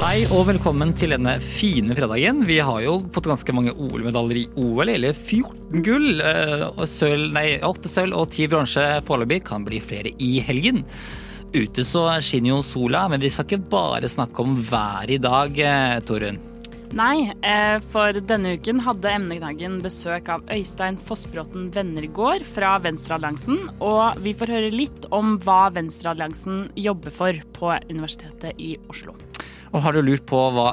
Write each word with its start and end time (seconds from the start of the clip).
Hei 0.00 0.22
og 0.32 0.46
velkommen 0.48 0.94
til 0.96 1.12
denne 1.12 1.34
fine 1.44 1.92
fredagen. 1.98 2.40
Vi 2.48 2.56
har 2.64 2.80
jo 2.86 2.94
fått 3.12 3.28
ganske 3.28 3.52
mange 3.52 3.74
OL-medaljer 3.76 4.40
i 4.40 4.46
OL, 4.64 4.88
eller 4.94 5.12
14 5.12 5.84
gull. 5.84 6.22
eh, 6.24 6.64
og 6.70 6.86
sølv, 6.88 7.28
nei, 7.36 7.58
8 7.60 7.92
sølv 7.92 8.16
og 8.16 8.30
10 8.32 8.48
bronse 8.48 8.86
foreløpig. 9.04 9.42
Kan 9.50 9.68
bli 9.68 9.82
flere 9.84 10.14
i 10.16 10.38
helgen. 10.46 10.80
Ute 11.52 11.84
så 11.84 12.06
skinner 12.24 12.54
jo 12.54 12.62
sola, 12.64 13.08
men 13.12 13.20
vi 13.20 13.28
skal 13.28 13.44
ikke 13.44 13.68
bare 13.76 14.08
snakke 14.08 14.40
om 14.40 14.56
været 14.56 15.18
i 15.18 15.20
dag, 15.20 15.60
eh, 15.60 16.00
Torunn. 16.08 16.40
Nei, 16.90 17.30
eh, 17.46 17.78
for 17.92 18.16
denne 18.26 18.56
uken 18.58 18.80
hadde 18.82 19.12
emneknaggen 19.14 19.76
besøk 19.84 20.26
av 20.34 20.42
Øystein 20.50 20.96
Fossbråten 21.06 21.68
Vennergård 21.70 22.42
fra 22.42 22.72
Venstrealliansen, 22.82 23.60
og 23.78 24.18
vi 24.24 24.32
får 24.34 24.50
høre 24.56 24.72
litt 24.74 25.06
om 25.14 25.36
hva 25.44 25.68
Venstrealliansen 25.76 26.64
jobber 26.74 27.14
for 27.14 27.38
på 27.54 27.70
Universitetet 27.92 28.58
i 28.58 28.74
Oslo. 28.90 29.14
Og 29.70 29.84
har 29.84 29.94
du 29.94 30.02
lurt 30.02 30.26
på 30.26 30.38
hva 30.50 30.72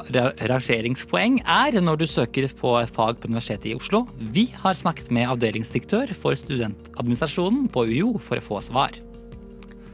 rangeringspoeng 0.50 1.38
er 1.46 1.78
når 1.78 2.00
du 2.02 2.08
søker 2.10 2.50
på 2.50 2.74
fag 2.90 3.20
på 3.22 3.30
Universitetet 3.30 3.70
i 3.70 3.78
Oslo? 3.78 4.08
Vi 4.18 4.48
har 4.58 4.74
snakket 4.74 5.12
med 5.14 5.30
avdelingsdirektør 5.30 6.10
for 6.18 6.34
studentadministrasjonen 6.34 7.70
på 7.70 7.86
UiO 7.86 8.16
for 8.18 8.42
å 8.42 8.48
få 8.50 8.64
svar. 8.72 8.98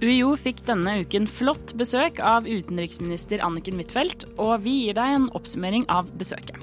UiO 0.04 0.34
fikk 0.36 0.60
denne 0.68 0.98
uken 1.00 1.26
flott 1.30 1.72
besøk 1.80 2.20
av 2.20 2.44
utenriksminister 2.44 3.40
Anniken 3.44 3.80
Huitfeldt, 3.80 4.26
og 4.36 4.66
vi 4.66 4.82
gir 4.82 4.98
deg 4.98 5.16
en 5.16 5.30
oppsummering 5.38 5.86
av 5.92 6.10
besøket. 6.20 6.60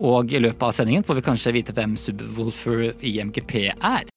Og 0.00 0.32
i 0.32 0.40
løpet 0.42 0.64
av 0.66 0.74
sendingen 0.74 1.06
får 1.06 1.20
vi 1.20 1.26
kanskje 1.28 1.54
vite 1.60 1.76
hvem 1.76 1.94
Subwoolfer 2.00 2.88
i 3.06 3.18
MGP 3.22 3.54
er. 3.70 4.09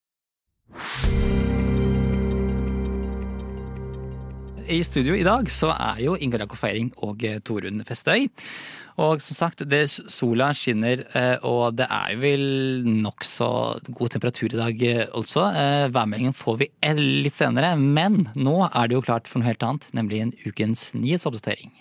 I 4.73 4.79
studio 4.81 5.13
i 5.13 5.25
dag 5.25 5.49
så 5.53 5.69
er 5.69 5.99
jo 6.01 6.15
Ingar 6.17 6.41
Jakob 6.41 6.57
Feiring 6.57 6.87
og 7.05 7.21
Torunn 7.45 7.83
Festøy. 7.85 8.25
Og 9.01 9.21
som 9.25 9.37
sagt, 9.37 9.61
det, 9.69 9.83
sola 9.89 10.51
skinner, 10.57 11.03
eh, 11.17 11.35
og 11.45 11.77
det 11.77 11.87
er 11.89 12.17
vel 12.21 12.43
nokså 12.85 13.49
god 13.89 14.13
temperatur 14.15 14.53
i 14.53 14.59
dag 14.59 14.83
eh, 14.85 15.05
altså. 15.13 15.47
Eh, 15.49 15.85
Værmeldingen 15.93 16.37
får 16.37 16.59
vi 16.61 16.69
litt 16.97 17.37
senere, 17.37 17.75
men 17.77 18.27
nå 18.33 18.57
er 18.69 18.89
det 18.89 18.97
jo 18.97 19.05
klart 19.05 19.29
for 19.29 19.41
noe 19.41 19.49
helt 19.49 19.65
annet, 19.65 19.89
nemlig 19.97 20.25
en 20.25 20.35
ukens 20.45 20.91
nyhetsoppdatering. 20.97 21.73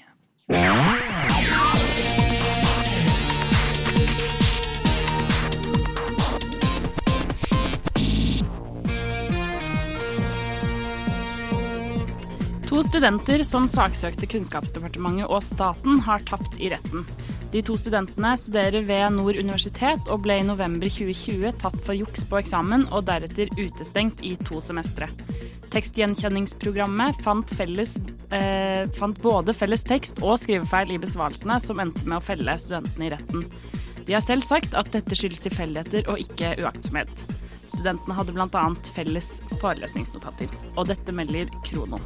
To 12.72 12.78
studenter 12.80 13.42
som 13.44 13.66
saksøkte 13.68 14.24
Kunnskapsdepartementet 14.32 15.28
og 15.28 15.42
staten, 15.44 15.98
har 16.06 16.22
tapt 16.24 16.54
i 16.56 16.70
retten. 16.72 17.02
De 17.52 17.60
to 17.60 17.76
studentene 17.76 18.30
studerer 18.40 18.86
ved 18.88 19.12
Nord 19.18 19.36
universitet 19.36 20.08
og 20.08 20.22
ble 20.24 20.38
i 20.40 20.46
november 20.48 20.88
2020 20.88 21.52
tatt 21.60 21.76
for 21.84 21.92
juks 21.92 22.24
på 22.30 22.40
eksamen 22.40 22.86
og 22.88 23.04
deretter 23.10 23.52
utestengt 23.60 24.24
i 24.24 24.38
to 24.48 24.56
semestre. 24.64 25.10
Tekstgjenkjenningsprogrammet 25.76 27.20
fant, 27.20 27.52
felles, 27.60 27.98
eh, 28.32 28.88
fant 28.96 29.20
både 29.20 29.52
felles 29.52 29.84
tekst 29.84 30.24
og 30.24 30.40
skrivefeil 30.40 30.96
i 30.96 31.00
besvarelsene, 31.04 31.60
som 31.60 31.76
endte 31.76 32.08
med 32.08 32.22
å 32.22 32.24
felle 32.24 32.56
studentene 32.56 33.10
i 33.10 33.12
retten. 33.12 33.48
De 34.06 34.16
har 34.16 34.24
selv 34.24 34.48
sagt 34.48 34.72
at 34.72 34.88
dette 34.96 35.12
skyldes 35.12 35.44
tilfeldigheter 35.44 36.08
og 36.08 36.24
ikke 36.24 36.56
uaktsomhet. 36.64 37.26
Studentene 37.68 38.16
hadde 38.16 38.32
bl.a. 38.32 38.68
felles 38.96 39.42
forelesningsnotater, 39.60 40.48
og 40.72 40.86
dette 40.88 41.12
melder 41.12 41.52
Krono. 41.68 42.00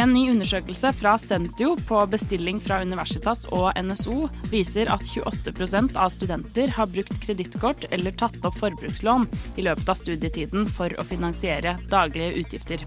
En 0.00 0.14
ny 0.16 0.30
undersøkelse 0.32 0.94
fra 0.96 1.10
Sentio 1.20 1.74
på 1.84 1.98
bestilling 2.08 2.56
fra 2.64 2.78
Universitas 2.80 3.42
og 3.52 3.66
NSO 3.76 4.30
viser 4.48 4.88
at 4.88 5.02
28% 5.04 5.98
av 6.00 6.08
studenter 6.14 6.70
har 6.72 6.88
brukt 6.88 7.18
kredittkort 7.20 7.84
eller 7.92 8.14
tatt 8.16 8.38
opp 8.48 8.56
forbrukslån 8.62 9.26
i 9.60 9.66
løpet 9.66 9.90
av 9.92 9.98
studietiden 10.00 10.64
for 10.72 10.94
å 10.96 11.04
finansiere 11.04 11.74
daglige 11.92 12.32
utgifter. 12.40 12.84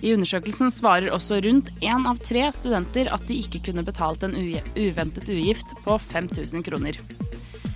I 0.00 0.14
undersøkelsen 0.14 0.72
svarer 0.72 1.12
også 1.12 1.42
rundt 1.44 1.68
én 1.84 2.08
av 2.08 2.22
tre 2.24 2.46
studenter 2.56 3.12
at 3.12 3.26
de 3.28 3.36
ikke 3.42 3.60
kunne 3.66 3.84
betalt 3.84 4.24
en 4.24 4.32
uventet 4.32 5.28
ugift 5.28 5.76
på 5.84 5.98
5000 6.00 6.64
kroner. 6.64 6.96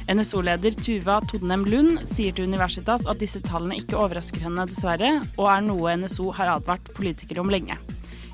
NSO-leder 0.08 0.78
Tuva 0.80 1.18
Todnem 1.28 1.66
Lund 1.68 2.06
sier 2.08 2.32
til 2.32 2.48
Universitas 2.48 3.04
at 3.10 3.20
disse 3.20 3.42
tallene 3.44 3.76
ikke 3.82 4.00
overrasker 4.00 4.48
henne, 4.48 4.64
dessverre, 4.70 5.12
og 5.36 5.50
er 5.50 5.68
noe 5.68 5.98
NSO 6.00 6.30
har 6.38 6.54
advart 6.56 6.88
politikere 6.96 7.44
om 7.44 7.52
lenge. 7.52 7.76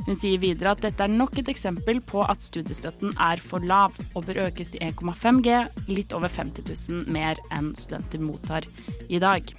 Hun 0.07 0.19
sier 0.19 0.41
videre 0.43 0.73
at 0.75 0.83
dette 0.83 1.05
er 1.05 1.13
nok 1.13 1.37
et 1.39 1.51
eksempel 1.53 2.01
på 2.05 2.25
at 2.27 2.43
studiestøtten 2.43 3.15
er 3.23 3.43
for 3.43 3.63
lav 3.63 3.99
og 4.13 4.27
bør 4.27 4.49
økes 4.49 4.73
til 4.75 4.83
1,5 4.83 5.43
G, 5.47 5.59
litt 5.93 6.15
over 6.17 6.33
50 6.33 6.67
000 6.91 7.13
mer 7.13 7.39
enn 7.55 7.71
studenter 7.79 8.23
mottar 8.23 8.67
i 9.09 9.23
dag. 9.23 9.55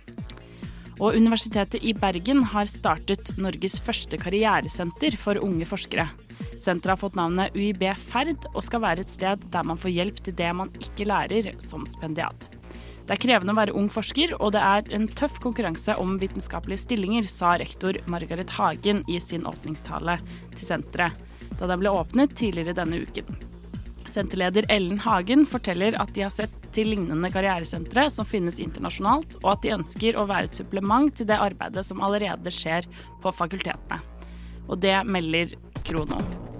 Og 0.99 1.15
Universitetet 1.17 1.81
i 1.81 1.95
Bergen 1.97 2.43
har 2.51 2.69
startet 2.69 3.33
Norges 3.41 3.79
første 3.81 4.19
karrieresenter 4.21 5.17
for 5.17 5.39
unge 5.41 5.65
forskere. 5.65 6.09
Senteret 6.61 6.93
har 6.93 7.01
fått 7.01 7.17
navnet 7.17 7.55
UiB 7.57 7.87
Ferd 7.97 8.45
og 8.53 8.61
skal 8.65 8.83
være 8.83 9.05
et 9.05 9.13
sted 9.13 9.47
der 9.53 9.65
man 9.67 9.79
får 9.79 9.95
hjelp 9.95 10.21
til 10.23 10.37
det 10.37 10.51
man 10.55 10.73
ikke 10.79 11.07
lærer 11.09 11.53
som 11.63 11.87
spendiat. 11.89 12.52
Det 13.03 13.17
er 13.17 13.19
krevende 13.19 13.51
å 13.51 13.57
være 13.57 13.75
ung 13.75 13.89
forsker, 13.91 14.31
og 14.39 14.53
det 14.55 14.61
er 14.63 14.87
en 14.95 15.09
tøff 15.11 15.41
konkurranse 15.43 15.95
om 15.99 16.15
vitenskapelige 16.21 16.85
stillinger, 16.85 17.27
sa 17.27 17.57
rektor 17.59 17.99
Margaret 18.07 18.53
Hagen 18.55 19.03
i 19.11 19.19
sin 19.19 19.47
åpningstale 19.49 20.19
til 20.55 20.63
senteret 20.63 21.29
da 21.59 21.67
det 21.69 21.77
ble 21.81 21.91
åpnet 21.93 22.31
tidligere 22.39 22.73
denne 22.77 23.03
uken. 23.03 23.27
Senterleder 24.09 24.65
Ellen 24.73 24.99
Hagen 25.03 25.45
forteller 25.49 25.97
at 26.01 26.13
de 26.15 26.25
har 26.25 26.33
sett 26.33 26.55
til 26.73 26.89
lignende 26.93 27.29
karrieresentre 27.33 28.07
som 28.11 28.27
finnes 28.27 28.59
internasjonalt, 28.61 29.37
og 29.43 29.51
at 29.55 29.65
de 29.65 29.75
ønsker 29.75 30.17
å 30.17 30.25
være 30.29 30.49
et 30.49 30.61
supplement 30.61 31.13
til 31.13 31.29
det 31.29 31.39
arbeidet 31.39 31.85
som 31.85 32.01
allerede 32.03 32.53
skjer 32.53 32.87
på 33.23 33.35
fakultetene. 33.35 34.01
Og 34.69 34.79
det 34.81 34.95
melder 35.05 35.53
Krono. 35.83 36.52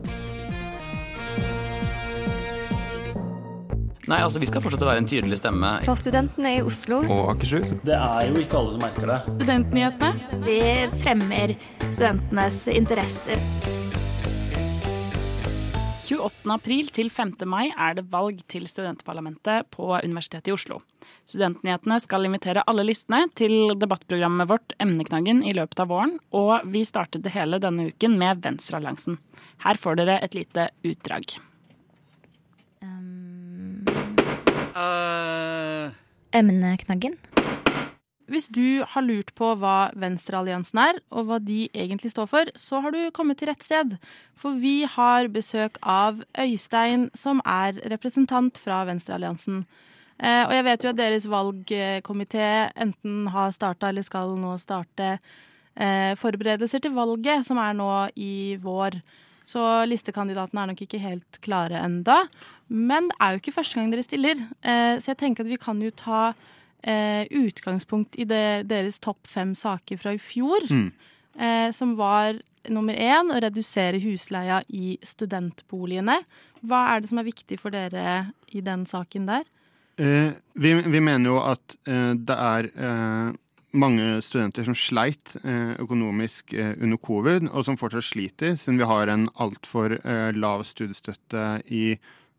Nei, 4.13 4.19
altså 4.22 4.38
Vi 4.38 4.46
skal 4.46 4.62
fortsette 4.62 4.85
å 4.85 4.91
være 4.91 5.01
en 5.01 5.07
tydelig 5.09 5.40
stemme. 5.40 5.69
For 5.88 5.97
studentene 5.97 6.51
i 6.59 6.62
Oslo. 6.62 7.00
og 7.09 7.31
Akershus. 7.31 7.72
Det 7.81 7.96
er 7.97 8.28
jo 8.29 8.41
ikke 8.44 8.59
alle 8.59 8.74
som 8.75 8.84
merker 8.84 9.09
det. 9.09 9.16
Studentnyhetene. 9.40 10.41
Vi 10.44 10.57
fremmer 11.01 11.56
studentenes 11.88 12.59
interesser. 12.69 13.41
28. 16.03 16.51
april 16.53 16.91
til 16.94 17.09
5. 17.09 17.31
mai 17.50 17.72
er 17.72 17.96
det 17.97 18.03
valg 18.12 18.44
til 18.51 18.68
studentparlamentet 18.69 19.72
på 19.74 19.88
Universitetet 20.03 20.51
i 20.51 20.53
Oslo. 20.53 20.78
Studentnyhetene 21.25 21.97
skal 22.03 22.28
invitere 22.28 22.66
alle 22.69 22.85
listene 22.85 23.24
til 23.40 23.74
debattprogrammet 23.81 24.51
vårt 24.51 24.75
Emneknaggen 24.84 25.41
i 25.41 25.56
løpet 25.57 25.81
av 25.81 25.90
våren, 25.90 26.19
og 26.35 26.68
vi 26.69 26.84
startet 26.85 27.25
det 27.25 27.34
hele 27.34 27.57
denne 27.63 27.88
uken 27.90 28.19
med 28.22 28.45
Venstrealliansen. 28.45 29.18
Her 29.66 29.81
får 29.81 30.03
dere 30.03 30.19
et 30.22 30.38
lite 30.38 30.68
utdrag. 30.85 31.40
Emneknaggen. 36.34 37.18
Hvis 38.34 38.48
du 38.48 38.82
har 38.88 39.04
lurt 39.04 39.34
på 39.38 39.52
hva 39.60 39.92
Venstrealliansen 40.00 40.80
er, 40.80 41.00
og 41.12 41.28
hva 41.28 41.38
de 41.44 41.68
egentlig 41.76 42.14
står 42.14 42.28
for, 42.32 42.50
så 42.56 42.80
har 42.82 42.96
du 42.96 43.12
kommet 43.14 43.38
til 43.42 43.52
rett 43.52 43.66
sted. 43.66 43.98
For 44.40 44.56
vi 44.58 44.88
har 44.90 45.28
besøk 45.34 45.78
av 45.82 46.24
Øystein, 46.40 47.10
som 47.14 47.44
er 47.46 47.78
representant 47.92 48.58
fra 48.58 48.86
Venstrealliansen. 48.90 49.66
Eh, 50.24 50.44
og 50.48 50.54
jeg 50.56 50.66
vet 50.70 50.86
jo 50.86 50.94
at 50.94 51.02
deres 51.02 51.28
valgkomité 51.28 52.48
enten 52.80 53.28
har 53.34 53.52
starta 53.52 53.90
eller 53.92 54.06
skal 54.06 54.38
nå 54.40 54.56
starte 54.62 55.18
eh, 55.76 56.14
forberedelser 56.16 56.80
til 56.86 56.96
valget, 56.96 57.46
som 57.46 57.60
er 57.60 57.76
nå 57.76 57.92
i 58.16 58.56
vår. 58.62 59.02
Så 59.48 59.62
listekandidatene 59.90 60.63
er 60.63 60.72
nok 60.72 60.84
ikke 60.86 61.01
helt 61.04 61.40
klare 61.44 61.81
enda. 61.84 62.24
Men 62.68 63.10
det 63.12 63.18
er 63.19 63.34
jo 63.34 63.42
ikke 63.42 63.56
første 63.57 63.80
gang 63.80 63.92
dere 63.94 64.06
stiller, 64.06 64.40
eh, 64.63 64.95
så 65.00 65.12
jeg 65.12 65.19
tenker 65.19 65.44
at 65.44 65.51
vi 65.51 65.60
kan 65.62 65.81
jo 65.84 65.92
ta 65.92 66.22
eh, 66.81 67.28
utgangspunkt 67.28 68.16
i 68.19 68.28
det, 68.30 68.69
deres 68.72 69.01
topp 69.04 69.28
fem 69.28 69.51
saker 69.57 70.00
fra 70.00 70.16
i 70.16 70.22
fjor. 70.22 70.69
mm. 70.69 70.92
som 71.74 71.95
var 71.98 72.38
nummer 72.69 72.94
én 72.94 73.31
å 73.34 73.40
redusere 73.42 73.98
husleia 74.04 74.60
i 74.69 75.00
studentboligene. 75.01 76.19
Hva 76.62 76.84
er 76.94 77.01
det 77.01 77.10
som 77.10 77.19
er 77.19 77.28
viktig 77.28 77.57
for 77.60 77.74
dere 77.74 78.34
i 78.54 78.62
den 78.62 78.86
saken 78.86 79.25
der? 79.28 79.48
Eh, 79.98 80.34
vi, 80.54 80.74
vi 80.74 81.01
mener 81.04 81.30
jo 81.30 81.40
at 81.44 81.75
eh, 81.86 82.13
det 82.18 82.38
er 82.38 82.69
eh, 82.72 83.34
mange 83.74 84.22
studenter 84.22 84.66
som 84.68 84.78
sleit 84.78 85.34
eh, 85.42 85.74
økonomisk 85.81 86.54
eh, 86.54 86.74
under 86.81 87.00
covid, 87.02 87.50
og 87.50 87.66
som 87.66 87.78
fortsatt 87.80 88.06
sliter, 88.06 88.56
siden 88.60 88.80
vi 88.81 88.90
har 88.90 89.10
en 89.12 89.28
altfor 89.42 89.98
eh, 89.98 90.30
lav 90.38 90.66
studiestøtte 90.68 91.64
i 91.74 91.98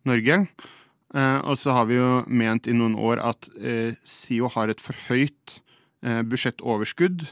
Norge. 0.09 0.47
Og 1.15 1.55
så 1.61 1.71
har 1.71 1.85
vi 1.87 1.95
jo 1.95 2.25
ment 2.27 2.67
i 2.67 2.73
noen 2.75 2.97
år 2.99 3.21
at 3.23 3.47
SIO 4.03 4.49
har 4.51 4.73
et 4.73 4.81
for 4.83 4.99
høyt 5.07 5.61
budsjettoverskudd 6.03 7.23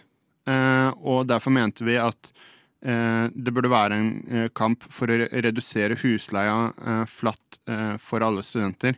og 1.02 1.26
derfor 1.26 1.50
mente 1.50 1.82
vi 1.82 1.96
at 1.98 2.30
det 2.78 3.50
burde 3.50 3.72
være 3.72 3.98
en 3.98 4.46
kamp 4.54 4.86
for 4.86 5.10
å 5.10 5.18
redusere 5.34 5.98
husleia 5.98 7.02
flatt 7.10 7.58
for 7.98 8.22
alle 8.22 8.46
studenter. 8.46 8.94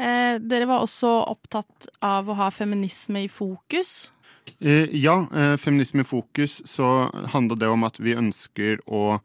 Dere 0.00 0.70
var 0.72 0.80
også 0.80 1.12
opptatt 1.28 1.92
av 2.00 2.32
å 2.32 2.38
ha 2.40 2.48
feminisme 2.48 3.26
i 3.26 3.28
fokus. 3.28 4.06
Ja, 4.58 5.14
feminisme 5.60 6.04
i 6.04 6.08
fokus 6.08 6.60
så 6.68 7.08
handler 7.32 7.58
det 7.60 7.68
om 7.72 7.84
at 7.86 7.98
vi 8.00 8.16
ønsker 8.18 8.82
å 8.86 9.18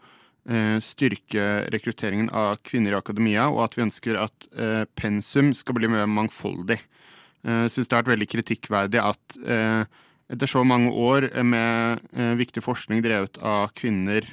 Eh, 0.50 0.80
styrke 0.81 1.68
rekrutteringen 1.69 2.31
av 2.33 2.56
kvinner 2.66 2.95
i 2.95 2.98
akademia, 2.98 3.50
og 3.51 3.68
at 3.68 3.75
vi 3.77 3.83
ønsker 3.83 4.18
at 4.18 4.48
eh, 4.57 4.86
pensum 4.98 5.51
skal 5.54 5.75
bli 5.77 5.89
mer 5.92 6.07
mangfoldig. 6.10 6.80
Jeg 7.45 7.68
eh, 7.68 7.68
syns 7.69 7.86
det 7.86 7.94
har 7.94 8.01
vært 8.01 8.16
veldig 8.16 8.30
kritikkverdig 8.31 9.04
at 9.04 9.38
etter 10.30 10.50
så 10.50 10.63
mange 10.66 10.89
år 10.94 11.27
med 11.42 12.01
viktig 12.38 12.62
forskning 12.62 13.01
drevet 13.01 13.39
av 13.42 13.72
kvinner, 13.74 14.27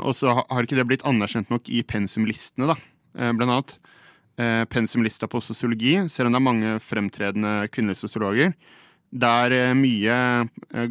og 0.00 0.12
så 0.16 0.32
har 0.38 0.64
ikke 0.64 0.78
det 0.78 0.86
blitt 0.88 1.04
anerkjent 1.04 1.50
nok 1.52 1.68
i 1.68 1.82
pensumlistene, 1.84 2.70
da, 2.70 2.76
blant 3.36 3.44
annet. 3.44 3.74
Pensumlista 4.72 5.28
på 5.28 5.42
sosiologi, 5.44 5.98
selv 6.08 6.30
om 6.30 6.32
det 6.32 6.40
er 6.40 6.46
mange 6.46 6.72
fremtredende 6.80 7.52
kvinnelige 7.74 8.06
sosiologer. 8.06 8.56
Det 9.14 9.30
er 9.30 9.76
mye 9.78 10.16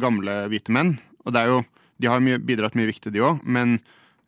gamle 0.00 0.36
hvite 0.48 0.72
menn, 0.72 0.94
og 1.24 1.36
det 1.36 1.44
jo 1.50 1.62
de 2.02 2.10
har 2.10 2.22
mye, 2.24 2.40
bidratt 2.42 2.76
mye 2.78 2.90
viktig, 2.90 3.12
de 3.14 3.22
òg, 3.24 3.44
men 3.46 3.78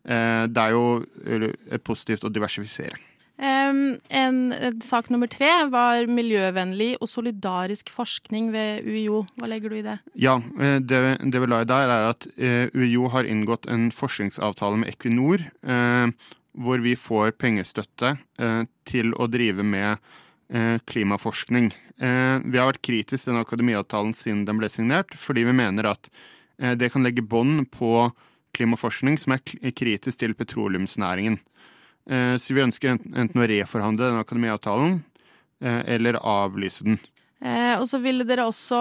eh, 0.07 0.45
det 0.47 0.63
er 0.63 0.75
jo 0.75 1.81
positivt 1.85 2.25
å 2.27 2.33
diversifisere. 2.33 2.97
Um, 3.37 3.99
en, 4.09 4.37
sak 4.81 5.11
nummer 5.13 5.29
tre 5.29 5.49
var 5.69 6.07
miljøvennlig 6.09 6.95
og 6.97 7.09
solidarisk 7.11 7.91
forskning 7.93 8.47
ved 8.49 8.87
UiO. 8.87 9.27
Hva 9.37 9.49
legger 9.51 9.69
du 9.69 9.77
i 9.77 9.83
det? 9.85 9.99
Ja, 10.17 10.39
eh, 10.57 10.79
det, 10.81 11.01
det 11.21 11.43
vi 11.43 11.49
la 11.51 11.61
i 11.61 11.69
der, 11.69 11.93
er 11.93 12.07
at 12.15 12.25
eh, 12.33 12.73
UiO 12.73 13.11
har 13.13 13.29
inngått 13.29 13.69
en 13.69 13.91
forskningsavtale 13.93 14.81
med 14.81 14.89
Equinor, 14.95 15.45
eh, 15.61 16.31
hvor 16.57 16.81
vi 16.81 16.95
får 16.97 17.35
pengestøtte 17.37 18.15
eh, 18.41 18.63
til 18.89 19.13
å 19.13 19.29
drive 19.29 19.61
med 19.61 20.01
klimaforskning. 20.87 21.73
vi 21.99 22.59
har 22.59 22.69
vært 22.69 22.79
kritiske 22.85 23.25
til 23.25 23.33
den 23.33 23.41
akademiavtalen 23.41 24.13
siden 24.15 24.45
den 24.47 24.61
ble 24.61 24.69
signert, 24.71 25.11
fordi 25.19 25.43
vi 25.43 25.55
mener 25.57 25.89
at 25.91 26.07
Eh, 26.61 26.71
det 26.71 26.89
kan 26.89 27.03
legge 27.03 27.21
bånd 27.21 27.69
på 27.71 28.09
klimaforskning 28.57 29.17
som 29.21 29.35
er 29.35 29.73
kritisk 29.75 30.21
til 30.21 30.33
petroleumsnæringen. 30.37 31.37
Eh, 32.09 32.35
så 32.39 32.55
vi 32.55 32.63
ønsker 32.63 32.95
enten 32.95 33.43
å 33.43 33.49
reforhandle 33.49 34.11
den 34.11 34.23
akademiavtalen 34.23 34.97
eh, 35.61 35.83
eller 35.97 36.19
avlyse 36.21 36.87
den. 36.87 36.99
og 37.77 37.85
så 37.85 37.99
ville 38.01 38.25
dere 38.25 38.47
også 38.49 38.77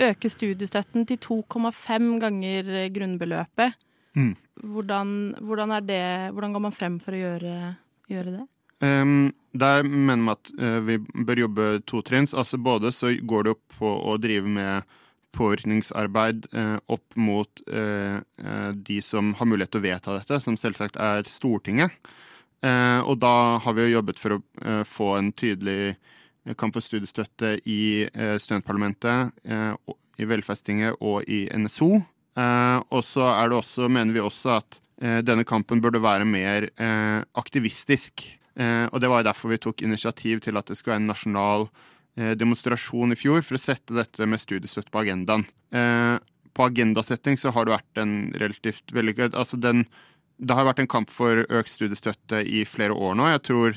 øke 0.00 0.28
studiestøtten 0.32 1.04
til 1.04 1.18
2,5 1.20 2.14
ganger 2.22 2.88
grunnbeløpet. 2.88 3.74
Mm. 4.16 4.36
Hvordan, 4.72 5.08
hvordan, 5.42 5.74
det, 5.84 6.32
hvordan, 6.32 6.52
går 6.54 6.62
man 6.64 6.72
frem 6.72 6.96
for 7.02 7.12
å 7.12 7.20
gjøre, 7.20 7.74
gjøre 8.08 8.38
det? 8.38 8.44
Um, 8.80 9.34
der 9.54 9.86
mener 9.86 10.24
vi 10.26 10.34
at 10.34 10.52
uh, 10.58 10.80
vi 10.86 10.98
bør 10.98 11.44
jobbe 11.44 11.70
totrinns. 11.86 12.34
Altså 12.34 12.58
både 12.58 12.92
så 12.92 13.14
går 13.22 13.46
det 13.46 13.56
opp 13.56 13.78
på 13.78 13.94
å 14.12 14.18
drive 14.20 14.50
med 14.50 14.94
påvirkningsarbeid 15.34 16.46
eh, 16.52 16.76
opp 16.86 17.16
mot 17.18 17.62
eh, 17.72 18.16
eh, 18.16 18.70
de 18.74 19.00
som 19.02 19.32
har 19.34 19.48
mulighet 19.50 19.74
til 19.74 19.82
å 19.82 19.86
vedta 19.88 20.16
dette, 20.18 20.40
som 20.44 20.58
selvsagt 20.60 20.98
er 21.00 21.26
Stortinget. 21.30 21.94
Eh, 22.64 23.00
og 23.04 23.18
da 23.22 23.60
har 23.60 23.76
vi 23.76 23.86
jo 23.86 23.96
jobbet 23.98 24.20
for 24.20 24.36
å 24.36 24.40
eh, 24.62 24.82
få 24.88 25.14
en 25.18 25.32
tydelig 25.36 25.96
kamp 26.60 26.76
for 26.76 26.84
studiestøtte 26.84 27.56
i 27.64 28.04
eh, 28.06 28.36
studentparlamentet, 28.40 29.32
i 30.14 30.26
Velferdstinget 30.28 31.00
og 31.02 31.24
i 31.26 31.46
NSO. 31.50 31.96
og 32.94 33.00
så 33.02 33.24
er 33.32 33.48
det 33.50 33.56
også, 33.56 33.88
mener 33.88 34.14
vi 34.14 34.20
også 34.22 34.52
at 34.60 34.76
denne 35.26 35.42
kampen 35.42 35.80
burde 35.82 35.98
være 36.02 36.24
mer 36.28 36.68
aktivistisk. 37.34 38.22
Og 38.54 39.00
det 39.02 39.08
var 39.10 39.18
jo 39.18 39.26
derfor 39.26 39.50
vi 39.50 39.56
tok 39.58 39.82
initiativ 39.82 40.38
til 40.44 40.54
at 40.60 40.68
det 40.70 40.76
skulle 40.78 40.94
være 40.94 41.02
en 41.02 41.08
nasjonal 41.10 41.64
Eh, 42.14 42.36
demonstrasjon 42.38 43.10
i 43.10 43.18
fjor 43.18 43.42
for 43.42 43.58
å 43.58 43.62
sette 43.62 43.94
dette 43.96 44.26
med 44.30 44.38
studiestøtte 44.38 44.92
på 44.94 45.00
agendaen. 45.02 45.42
Eh, 45.74 46.14
på 46.54 46.66
agendasetting 46.68 47.34
så 47.40 47.50
har 47.50 47.66
det 47.66 47.74
vært 47.74 47.98
en 47.98 48.14
relativt 48.38 48.94
vellykket 48.94 49.34
altså 49.34 49.58
Det 49.58 50.54
har 50.54 50.66
vært 50.66 50.78
en 50.78 50.90
kamp 50.90 51.10
for 51.10 51.42
økt 51.42 51.70
studiestøtte 51.70 52.44
i 52.46 52.64
flere 52.64 52.94
år 52.94 53.18
nå. 53.18 53.26
Jeg 53.32 53.42
tror 53.42 53.74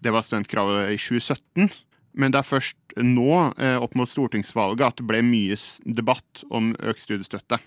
det 0.00 0.12
var 0.12 0.24
studentkravet 0.24 0.94
i 0.94 0.96
2017. 0.96 1.68
Men 2.16 2.30
det 2.30 2.38
er 2.38 2.48
først 2.48 2.76
nå, 2.96 3.52
eh, 3.58 3.76
opp 3.76 3.94
mot 3.94 4.08
stortingsvalget, 4.08 4.86
at 4.86 4.96
det 4.96 5.06
ble 5.06 5.20
mye 5.20 5.56
debatt 5.84 6.44
om 6.50 6.74
økt 6.80 7.00
studiestøtte. 7.00 7.58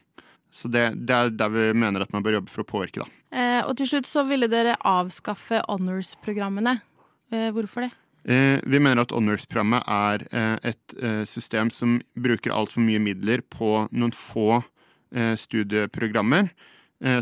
Så 0.51 0.71
det, 0.71 0.89
det 1.07 1.15
er 1.15 1.29
der 1.29 1.53
vi 1.53 1.69
mener 1.77 2.03
at 2.03 2.13
man 2.13 2.23
bør 2.25 2.39
jobbe 2.39 2.53
for 2.53 2.63
å 2.63 2.69
påvirke, 2.69 3.03
da. 3.03 3.11
Eh, 3.37 3.61
og 3.67 3.75
til 3.77 3.89
slutt 3.89 4.07
så 4.09 4.23
ville 4.27 4.47
dere 4.49 4.77
avskaffe 4.87 5.61
honors-programmene. 5.67 6.79
Eh, 7.31 7.49
hvorfor 7.55 7.85
det? 7.85 7.93
Eh, 8.27 8.59
vi 8.63 8.79
mener 8.79 9.05
at 9.05 9.13
Honors-programmet 9.15 9.85
er 9.87 10.25
eh, 10.35 10.71
et 10.73 10.95
eh, 10.99 11.23
system 11.23 11.69
som 11.71 11.95
bruker 12.19 12.51
altfor 12.51 12.83
mye 12.83 12.99
midler 12.99 13.43
på 13.43 13.87
noen 13.91 14.15
få 14.15 14.63
studieprogrammer, 15.39 16.49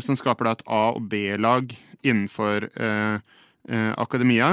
som 0.02 0.16
skaper 0.18 0.48
et 0.50 0.62
A- 0.66 0.96
og 0.96 1.04
B-lag 1.06 1.70
innenfor 2.02 2.64
akademia 3.94 4.48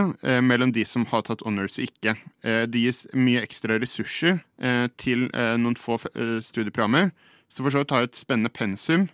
mellom 0.45 0.69
de 0.69 0.83
som 0.85 1.01
har 1.09 1.23
tatt 1.25 1.41
honors 1.41 1.79
og 1.79 1.87
ikke. 1.87 2.13
Det 2.45 2.83
gis 2.83 3.07
mye 3.17 3.41
ekstra 3.41 3.79
ressurser 3.81 4.37
til 5.01 5.25
noen 5.33 5.79
få 5.81 5.97
studieprogrammer, 6.45 7.09
som 7.53 7.65
for 7.65 7.73
så 7.73 7.83
vidt 7.83 7.93
har 7.93 8.07
et 8.07 8.17
spennende 8.17 8.49
pensum, 8.53 9.07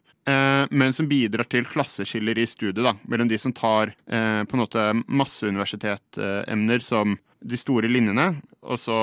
men 0.69 0.94
som 0.94 1.07
bidrar 1.09 1.47
til 1.50 1.65
klasseskiller 1.65 2.38
i 2.38 2.45
studiet, 2.47 2.83
da, 2.86 2.94
mellom 3.09 3.27
de 3.31 3.39
som 3.41 3.53
tar 3.56 3.95
på 4.06 4.56
en 4.56 4.62
måte 4.62 4.83
masseuniversitetemner 5.09 6.83
som 6.86 7.15
de 7.39 7.59
store 7.59 7.89
linjene, 7.89 8.33
og 8.62 8.80
så 8.80 8.97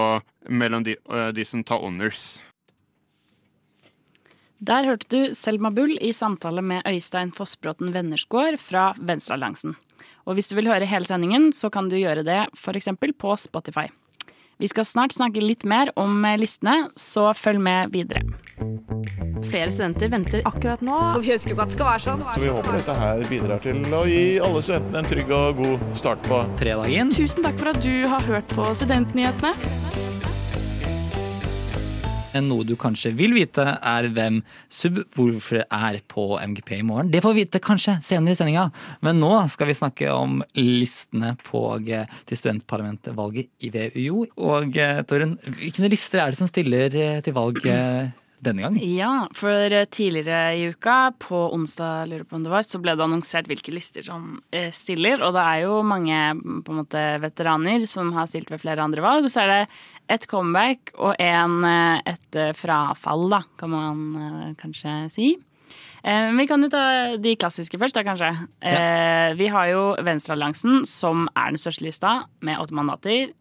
mellom 0.49 0.85
de, 0.85 0.97
eh, 0.97 1.31
de 1.33 1.45
som 1.45 1.65
tar 1.65 1.81
honors. 1.81 2.43
Der 4.59 4.87
hørte 4.89 5.09
du 5.09 5.35
Selma 5.35 5.71
Bull 5.71 5.99
i 6.01 6.13
samtale 6.13 6.63
med 6.63 6.87
Øystein 6.89 7.33
Fossbråten 7.33 7.93
Vennersgård 7.93 8.59
fra 8.59 8.95
Venstrealliansen. 8.97 9.77
Og 10.27 10.37
hvis 10.37 10.49
du 10.49 10.57
vil 10.57 10.69
høre 10.69 10.89
hele 10.89 11.05
sendingen, 11.05 11.53
så 11.53 11.71
kan 11.71 11.89
du 11.89 11.97
gjøre 11.97 12.25
det 12.25 12.49
f.eks. 12.57 12.89
på 13.19 13.37
Spotify. 13.37 13.87
Vi 14.57 14.69
skal 14.69 14.87
snart 14.89 15.13
snakke 15.13 15.43
litt 15.45 15.67
mer 15.69 15.91
om 16.01 16.25
listene, 16.41 16.87
så 16.97 17.29
følg 17.37 17.61
med 17.61 17.93
videre. 17.93 18.23
Flere 19.47 19.69
studenter 19.71 20.09
venter 20.11 20.47
akkurat 20.49 20.81
nå. 20.85 20.97
Og 20.97 21.21
vi 21.27 21.35
ønsker 21.35 21.53
jo 21.53 21.61
at 21.61 21.73
det 21.73 21.77
skal 21.77 21.91
være 21.91 22.05
sånn. 22.07 22.25
Så 22.25 22.41
vi 22.41 22.53
håper 22.55 22.79
dette 22.79 22.97
her 22.97 23.27
bidrar 23.29 23.61
til 23.67 23.83
å 23.93 24.05
gi 24.09 24.23
alle 24.43 24.63
studentene 24.65 25.03
en 25.03 25.11
trygg 25.13 25.35
og 25.37 25.61
god 25.61 25.85
start 26.01 26.25
på 26.31 26.41
fredagen. 26.63 27.13
Tusen 27.13 27.45
takk 27.45 27.61
for 27.61 27.75
at 27.75 27.83
du 27.85 27.93
har 28.09 28.25
hørt 28.31 28.57
på 28.57 28.71
Studentnyhetene. 28.81 29.86
Noe 32.45 32.67
du 32.67 32.75
kanskje 32.81 33.15
vil 33.17 33.35
vite, 33.37 33.65
er 33.65 34.09
hvem 34.13 34.43
Subwoolfer 34.73 35.65
er 35.65 36.01
på 36.11 36.29
MGP 36.43 36.75
i 36.81 36.83
morgen. 36.87 37.11
Det 37.13 37.23
får 37.25 37.37
vi 37.37 37.47
vite 37.47 37.63
kanskje 37.65 37.97
senere 38.05 38.37
i 38.37 38.39
sendinga, 38.39 38.69
men 39.07 39.21
nå 39.23 39.33
skal 39.53 39.71
vi 39.71 39.79
snakke 39.79 40.13
om 40.13 40.43
listene 40.59 41.35
på, 41.47 41.65
til 42.29 42.43
studentparlamentvalget 42.43 43.51
i 43.65 43.73
VUO. 43.73 44.27
Og 44.53 44.79
Torunn, 45.09 45.37
hvilke 45.57 45.91
lister 45.93 46.23
er 46.23 46.33
det 46.33 46.41
som 46.41 46.51
stiller 46.51 46.95
eh, 46.97 47.19
til 47.25 47.37
valg? 47.37 47.63
Denne 48.45 48.65
gang? 48.65 48.77
Ja, 48.85 49.13
for 49.37 49.73
eh, 49.73 49.87
tidligere 49.89 50.57
i 50.57 50.67
uka, 50.73 51.13
på 51.23 51.39
onsdag 51.55 52.11
lurer 52.11 52.27
på 52.29 52.37
om 52.39 52.45
det 52.45 52.53
var, 52.53 52.67
så 52.67 52.81
ble 52.83 52.97
det 52.97 53.05
annonsert 53.07 53.49
hvilke 53.51 53.75
lister 53.75 54.05
som 54.07 54.37
eh, 54.55 54.69
stiller. 54.75 55.23
Og 55.25 55.35
det 55.37 55.45
er 55.45 55.65
jo 55.65 55.81
mange 55.87 56.21
på 56.67 56.75
en 56.75 56.81
måte 56.83 57.05
veteraner 57.23 57.87
som 57.91 58.13
har 58.17 58.29
stilt 58.31 58.53
ved 58.53 58.63
flere 58.63 58.85
andre 58.85 59.05
valg. 59.05 59.27
Og 59.27 59.33
så 59.33 59.45
er 59.45 59.53
det 59.53 59.63
et 60.17 60.29
comeback 60.31 60.95
og 60.99 61.17
en, 61.23 61.59
eh, 61.65 62.15
et 62.15 62.41
frafall, 62.59 63.29
da, 63.33 63.43
kan 63.59 63.73
man 63.73 64.57
kanskje 64.61 65.03
si. 65.15 65.35
Vi 66.07 66.45
kan 66.47 66.63
jo 66.63 66.69
ta 66.71 67.17
de 67.19 67.33
klassiske 67.35 67.81
først, 67.83 67.97
da, 67.97 68.05
kanskje. 68.07 68.29
Ja. 68.63 69.33
Vi 69.35 69.49
har 69.51 69.67
jo 69.73 69.81
Venstrealliansen, 70.07 70.85
som 70.87 71.25
er 71.33 71.51
den 71.51 71.59
største 71.59 71.83
lista, 71.83 72.13
med 72.47 72.61
åtte 72.63 72.77
mandater. 72.79 73.33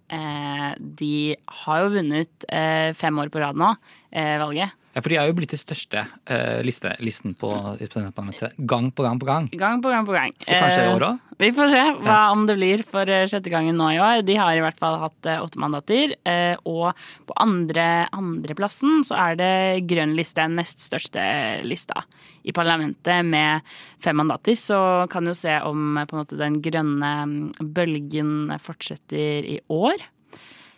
De 0.98 1.20
har 1.60 1.84
jo 1.84 1.92
vunnet 1.94 2.48
fem 2.98 3.22
år 3.22 3.30
på 3.30 3.44
rad 3.44 3.60
nå, 3.62 3.70
valget. 4.42 4.74
Ja, 4.96 5.02
For 5.04 5.12
de 5.12 5.18
er 5.20 5.28
jo 5.28 5.36
blitt 5.36 5.52
de 5.52 5.58
største 5.60 6.06
uh, 6.08 6.62
liste, 6.64 6.94
listen 7.04 7.34
på 7.36 7.50
presidentparlamentet. 7.82 8.56
Gang 8.64 8.88
på 8.96 9.04
gang 9.04 9.20
på 9.20 9.28
gang. 9.28 9.50
Gang 9.52 9.82
på 9.84 9.92
gang 9.92 10.08
på 10.08 10.16
gang. 10.16 10.32
Så 10.40 10.56
kanskje 10.56 10.86
i 10.86 10.94
år 10.94 11.04
òg? 11.10 11.18
Uh, 11.20 11.34
vi 11.42 11.50
får 11.58 11.72
se 11.74 11.82
hva 12.06 12.20
om 12.32 12.46
det 12.48 12.56
blir 12.56 12.84
for 12.88 13.12
uh, 13.12 13.26
sjette 13.28 13.52
gangen 13.52 13.76
nå 13.76 13.90
i 13.92 14.00
år. 14.00 14.24
De 14.24 14.38
har 14.40 14.56
i 14.56 14.64
hvert 14.64 14.80
fall 14.80 14.96
hatt 15.02 15.30
åtte 15.36 15.60
mandater. 15.60 16.16
og 16.64 16.96
på 17.28 17.36
andre, 17.42 18.08
andreplassen 18.16 19.04
så 19.04 19.18
er 19.20 19.38
det 19.40 19.52
grønn 19.90 20.16
liste, 20.16 20.48
nest 20.48 20.80
største 20.86 21.26
lista 21.68 22.06
i 22.48 22.54
parlamentet, 22.56 23.26
med 23.26 23.68
fem 24.00 24.16
mandater. 24.16 24.56
Så 24.56 24.80
kan 25.12 25.28
jo 25.28 25.36
se 25.36 25.60
om 25.68 26.00
på 26.08 26.16
en 26.16 26.24
måte 26.24 26.40
den 26.40 26.62
grønne 26.64 27.14
mm, 27.28 27.40
bølgen 27.76 28.54
fortsetter 28.64 29.44
i 29.58 29.60
år. 29.68 30.08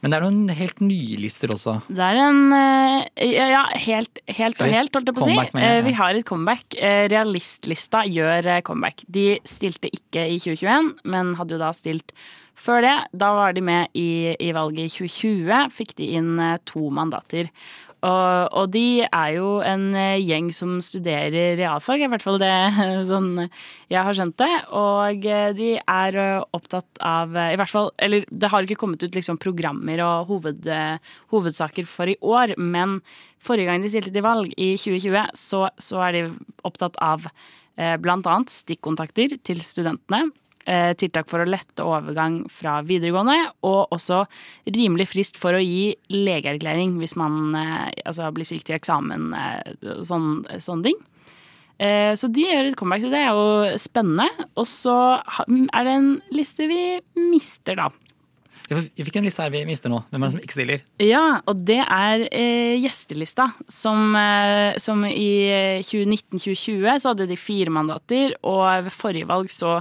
Men 0.01 0.13
det 0.13 0.17
er 0.17 0.25
noen 0.27 0.51
helt 0.53 0.81
nye 0.85 1.17
lister 1.19 1.51
også. 1.53 1.77
Det 1.89 2.03
er 2.05 2.19
en 2.21 2.41
eh, 2.53 3.29
Ja, 3.33 3.47
ja 3.49 3.61
helt, 3.87 4.21
helt 4.29 4.59
og 4.61 4.69
helt, 4.69 4.93
holdt 4.93 5.09
jeg 5.09 5.17
på 5.17 5.23
å 5.23 5.29
si. 5.29 5.37
Mener 5.37 5.47
jeg, 5.49 5.55
Eh, 5.57 5.77
ja. 5.79 5.85
Vi 5.87 5.95
har 5.97 6.19
et 6.19 6.27
comeback. 6.27 6.77
Eh, 6.77 7.05
Realistlista 7.13 8.03
gjør 8.05 8.51
comeback. 8.67 9.01
De 9.09 9.25
stilte 9.47 9.89
ikke 9.89 10.27
i 10.29 10.37
2021, 10.43 10.93
men 11.09 11.33
hadde 11.39 11.57
jo 11.57 11.61
da 11.63 11.71
stilt 11.75 12.13
før 12.57 12.85
det. 12.85 12.95
Da 13.17 13.31
var 13.37 13.57
de 13.57 13.65
med 13.65 13.89
i, 13.97 14.35
i 14.37 14.51
valget 14.53 14.85
i 14.85 15.07
2020. 15.09 15.73
Fikk 15.73 15.97
de 15.97 16.11
inn 16.19 16.37
to 16.69 16.87
mandater. 16.93 17.49
Og, 18.05 18.53
og 18.53 18.67
de 18.75 19.01
er 19.05 19.31
jo 19.33 19.57
en 19.65 19.87
eh, 19.97 20.19
gjeng 20.21 20.51
som 20.53 20.75
studerer 20.85 21.55
realfag, 21.57 22.03
i 22.03 22.09
hvert 22.11 22.21
fall 22.21 22.37
det 22.41 22.51
sånn 23.11 23.47
jeg 23.89 24.03
har 24.05 24.17
skjønt 24.17 24.37
det. 24.37 24.51
Og 24.77 25.25
eh, 25.25 25.49
de 25.57 25.71
er 25.81 26.19
eh, 26.21 26.45
opptatt 26.57 27.01
av 27.01 27.33
eh, 27.33 27.55
I 27.55 27.59
hvert 27.59 27.73
fall 27.73 27.89
Eller 27.97 28.27
det 28.29 28.51
har 28.53 28.67
ikke 28.67 28.77
kommet 28.83 29.01
ut 29.01 29.17
liksom 29.17 29.41
programmer 29.41 30.03
og 30.05 30.29
hoved, 30.29 30.69
eh, 30.69 31.01
hovedsaker 31.33 31.89
for 31.89 32.11
i 32.11 32.19
år, 32.21 32.53
men 32.61 32.99
forrige 33.41 33.71
gang 33.71 33.81
de 33.81 33.91
stilte 33.91 34.13
til 34.13 34.25
valg, 34.25 34.53
i 34.57 34.75
2020, 34.77 35.33
så, 35.37 35.65
så 35.81 36.03
er 36.05 36.17
de 36.17 36.25
opptatt 36.67 36.97
av 37.01 37.25
eh, 37.25 37.95
blant 38.01 38.29
annet 38.29 38.53
stikkontakter 38.53 39.39
til 39.41 39.63
studentene. 39.65 40.27
Eh, 40.67 40.91
Tiltak 40.99 41.29
for 41.31 41.41
å 41.43 41.49
lette 41.49 41.85
overgang 41.85 42.43
fra 42.51 42.81
videregående, 42.85 43.37
og 43.67 43.93
også 43.95 44.25
rimelig 44.75 45.09
frist 45.13 45.39
for 45.41 45.57
å 45.57 45.63
gi 45.63 45.95
legeerklæring 46.13 46.97
hvis 47.01 47.15
man 47.19 47.55
eh, 47.57 47.89
altså, 48.05 48.29
blir 48.35 48.47
syk 48.47 48.67
til 48.67 48.77
eksamen, 48.77 49.31
og 49.33 50.03
sånn, 50.07 50.43
sånne 50.59 50.91
ting. 50.91 50.99
Eh, 51.79 52.13
Så 52.17 52.29
de 52.33 52.45
gjør 52.47 52.71
et 52.71 52.77
comeback, 52.79 53.03
så 53.05 53.13
det 53.13 53.21
er 53.21 53.31
jo 53.37 53.77
spennende. 53.81 54.47
Og 54.57 54.65
så 54.69 54.97
er 55.45 55.87
det 55.87 55.93
en 55.93 56.11
liste 56.33 56.67
vi 56.69 56.81
mister, 57.15 57.77
da. 57.77 57.89
Vi 58.67 59.05
fikk 59.07 59.19
en 59.21 59.27
liste 59.27 59.43
her 59.43 59.53
vi 59.53 59.63
mister 59.67 59.91
nå. 59.91 60.01
Hvem 60.11 60.23
er 60.23 60.27
det 60.27 60.35
som 60.35 60.43
ikke 60.43 60.55
stiller? 60.57 60.83
Ja, 61.03 61.23
og 61.47 61.63
det 61.67 61.79
er 61.83 62.25
eh, 62.27 62.75
gjestelista, 62.83 63.47
som, 63.71 64.11
eh, 64.19 64.75
som 64.83 65.05
i 65.07 65.29
eh, 65.47 65.85
2019-2020 65.87 66.99
så 66.99 67.13
hadde 67.13 67.29
de 67.29 67.39
fire 67.39 67.71
mandater, 67.73 68.35
og 68.43 68.89
ved 68.89 68.93
forrige 68.95 69.29
valg 69.29 69.51
så 69.53 69.77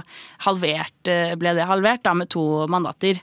halvert, 0.47 0.97
eh, 1.11 1.35
ble 1.39 1.55
det 1.57 1.67
halvert 1.67 2.05
da 2.07 2.15
med 2.15 2.31
to 2.31 2.45
mandater. 2.71 3.19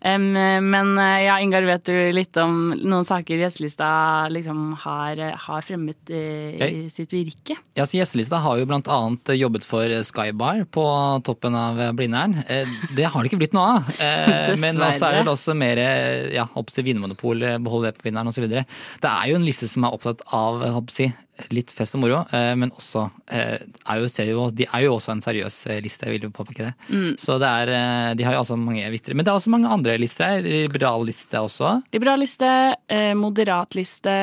Em, 0.00 0.28
men 0.70 0.92
eh, 1.02 1.24
ja, 1.26 1.38
Ingar, 1.42 1.64
vet 1.66 1.88
du 1.88 1.94
litt 2.14 2.36
om 2.38 2.70
noen 2.78 3.06
saker 3.06 3.40
gjestelista 3.42 3.88
liksom 4.30 4.76
har, 4.84 5.18
har 5.42 5.64
fremmet 5.66 6.12
eh, 6.14 6.62
i 6.68 6.84
sitt 6.92 7.14
virke? 7.16 7.56
Ja, 7.74 7.86
så 7.86 7.98
Gjestelista 7.98 8.38
har 8.44 8.60
jo 8.60 8.68
bl.a. 8.70 8.98
jobbet 9.34 9.66
for 9.66 9.90
Skybar 10.06 10.62
på 10.70 10.84
toppen 11.26 11.58
av 11.58 11.80
Blindern. 11.98 12.38
Eh, 12.46 12.68
Det 12.94 13.08
har 13.10 13.22
det 13.24 13.32
ikke 13.32 13.42
blitt 13.42 13.56
noe 13.58 13.78
av. 13.78 13.94
Eh, 14.08 14.54
Men 14.60 14.78
også 14.80 15.08
er 15.08 15.24
det 15.26 15.32
også 15.32 15.54
mer 15.58 15.78
eh, 15.82 16.28
ja, 16.36 16.44
vinmonopol, 16.54 17.42
eh, 17.42 17.58
beholde 17.62 17.90
det 17.90 17.98
på 17.98 18.06
Blindern 18.06 18.30
osv. 18.30 18.46
Det 18.48 18.64
er 19.10 19.24
jo 19.30 19.36
en 19.38 19.46
liste 19.46 19.68
som 19.68 19.84
er 19.84 19.96
opptatt 19.96 20.22
av 20.34 20.62
hoppsi, 20.76 21.10
litt 21.54 21.72
fest 21.74 21.96
og 21.96 22.02
moro, 22.02 22.20
eh, 22.34 22.52
men 22.58 22.72
også 22.74 23.06
eh, 23.30 23.62
er 23.62 24.02
jo, 24.02 24.08
jo, 24.28 24.48
De 24.54 24.66
er 24.66 24.84
jo 24.86 24.96
også 24.96 25.14
en 25.14 25.22
seriøs 25.24 25.58
eh, 25.70 25.80
liste, 25.84 26.06
jeg 26.08 26.16
vil 26.18 26.28
jo 26.28 26.34
påpeke 26.34 26.68
det. 26.68 26.74
Mm. 26.90 27.14
Så 27.20 27.38
det 27.40 27.48
er, 27.62 28.14
de 28.18 28.26
har 28.26 28.36
jo 28.36 28.42
også 28.44 28.58
mange 28.60 28.84
vittere. 28.92 29.16
Men 29.16 29.26
det 29.26 29.32
er 29.32 29.40
også 29.40 29.52
mange 29.54 29.70
andre 29.72 29.96
lister 30.00 30.32
her. 30.36 30.46
Liberal 30.68 31.06
liste 31.08 31.40
også. 31.40 31.78
Liberal 31.94 32.22
liste, 32.24 32.52
eh, 32.90 33.12
moderat 33.18 33.78
liste, 33.78 34.14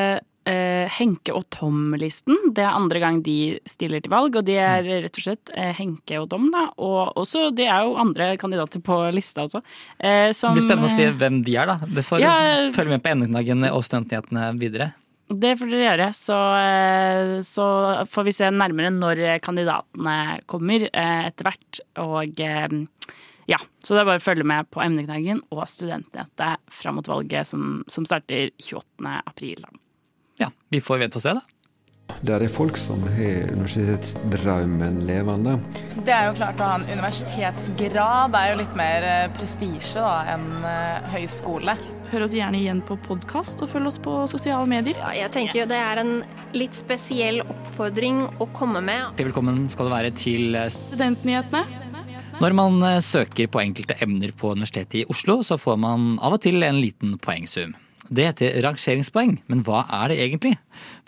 Henke 0.46 1.34
og 1.34 1.48
Tom-listen. 1.50 2.36
Det 2.54 2.62
er 2.62 2.76
andre 2.78 3.00
gang 3.02 3.16
de 3.26 3.56
stiller 3.66 4.04
til 4.06 4.12
valg, 4.14 4.36
og 4.38 4.46
de 4.46 4.60
er 4.62 4.86
rett 4.86 5.18
og 5.18 5.24
slett 5.24 5.50
Henke 5.74 6.20
og 6.22 6.28
Tom, 6.30 6.52
da. 6.54 6.68
Og 6.86 7.18
også, 7.18 7.48
det 7.58 7.66
er 7.66 7.88
jo 7.88 7.96
andre 7.98 8.28
kandidater 8.38 8.84
på 8.86 9.00
lista 9.16 9.48
også. 9.48 9.64
Så 9.66 10.36
som, 10.38 10.54
det 10.54 10.62
blir 10.62 10.68
spennende 10.68 10.92
å 10.92 10.94
se 10.94 11.08
hvem 11.18 11.40
de 11.48 11.58
er, 11.58 11.74
da. 11.74 11.90
Det 11.98 12.06
får 12.06 12.22
Ja, 12.22 12.36
følge 12.78 12.94
med 12.94 13.02
på 13.02 13.16
emneknaggen 13.16 13.66
og 13.72 13.82
studentnyhetene 13.90 14.52
videre. 14.62 14.92
Det 15.26 15.56
får 15.58 15.72
dere 15.72 15.86
gjøre. 15.88 16.10
Så, 16.14 16.40
eh, 16.62 17.30
så 17.46 17.68
får 18.12 18.28
vi 18.28 18.34
se 18.36 18.50
nærmere 18.54 18.92
når 18.94 19.24
kandidatene 19.46 20.42
kommer 20.50 20.86
eh, 20.92 21.24
etter 21.32 21.50
hvert. 21.50 21.82
Og 22.04 22.44
eh, 22.46 22.76
ja, 23.50 23.60
så 23.82 23.96
det 23.96 24.04
er 24.04 24.10
bare 24.12 24.22
å 24.22 24.26
følge 24.26 24.46
med 24.48 24.70
på 24.74 24.84
emneknaggen 24.86 25.42
og 25.54 25.66
Studentnettet 25.70 26.62
fram 26.74 27.00
mot 27.00 27.10
valget 27.10 27.50
som, 27.50 27.82
som 27.92 28.06
starter 28.06 28.52
28. 28.62 29.18
april. 29.26 29.66
Ja, 30.42 30.52
vi 30.74 30.82
får 30.84 31.06
vente 31.06 31.22
og 31.22 31.26
se, 31.26 31.36
da. 31.38 31.55
Der 32.26 32.42
er 32.42 32.50
folk 32.50 32.78
som 32.78 33.02
har 33.16 33.52
universitetsdrømmen 33.54 35.02
levende. 35.06 35.60
Det 36.06 36.14
er 36.14 36.30
jo 36.30 36.36
klart 36.38 36.62
å 36.62 36.70
ha 36.70 36.78
en 36.80 36.86
universitetsgrad. 36.88 38.34
Det 38.34 38.40
er 38.42 38.52
jo 38.52 38.58
litt 38.62 38.76
mer 38.78 39.06
eh, 39.06 39.28
prestisje 39.36 40.02
da, 40.02 40.16
enn 40.34 40.66
eh, 40.66 41.06
høyskole. 41.14 41.76
Hør 42.10 42.26
oss 42.26 42.34
gjerne 42.38 42.58
igjen 42.62 42.82
på 42.86 42.98
podkast, 43.06 43.62
og 43.62 43.70
følg 43.70 43.92
oss 43.92 44.02
på 44.02 44.16
sosiale 44.32 44.66
medier. 44.70 44.98
Ja, 45.02 45.14
jeg 45.18 45.34
tenker 45.36 45.62
jo 45.64 45.70
det 45.70 45.82
er 45.82 46.02
en 46.02 46.14
litt 46.58 46.78
spesiell 46.78 47.44
oppfordring 47.46 48.24
å 48.42 48.50
komme 48.58 48.82
med. 48.86 49.18
Velkommen 49.22 49.66
skal 49.74 49.90
du 49.90 49.96
være 49.96 50.14
til 50.18 50.58
eh, 50.58 50.70
Studentnyhetene. 50.74 51.66
Når 52.42 52.52
man 52.58 52.82
søker 53.06 53.48
på 53.48 53.62
enkelte 53.62 53.96
emner 54.04 54.34
på 54.36 54.50
Universitetet 54.58 55.04
i 55.04 55.08
Oslo, 55.14 55.40
så 55.46 55.56
får 55.62 55.78
man 55.80 56.16
av 56.20 56.36
og 56.36 56.42
til 56.44 56.66
en 56.68 56.82
liten 56.82 57.16
poengsum. 57.22 57.78
Det 58.08 58.26
heter 58.28 58.60
rangeringspoeng, 58.62 59.40
men 59.50 59.62
hva 59.66 59.82
er 60.04 60.12
det 60.12 60.18
egentlig? 60.22 60.54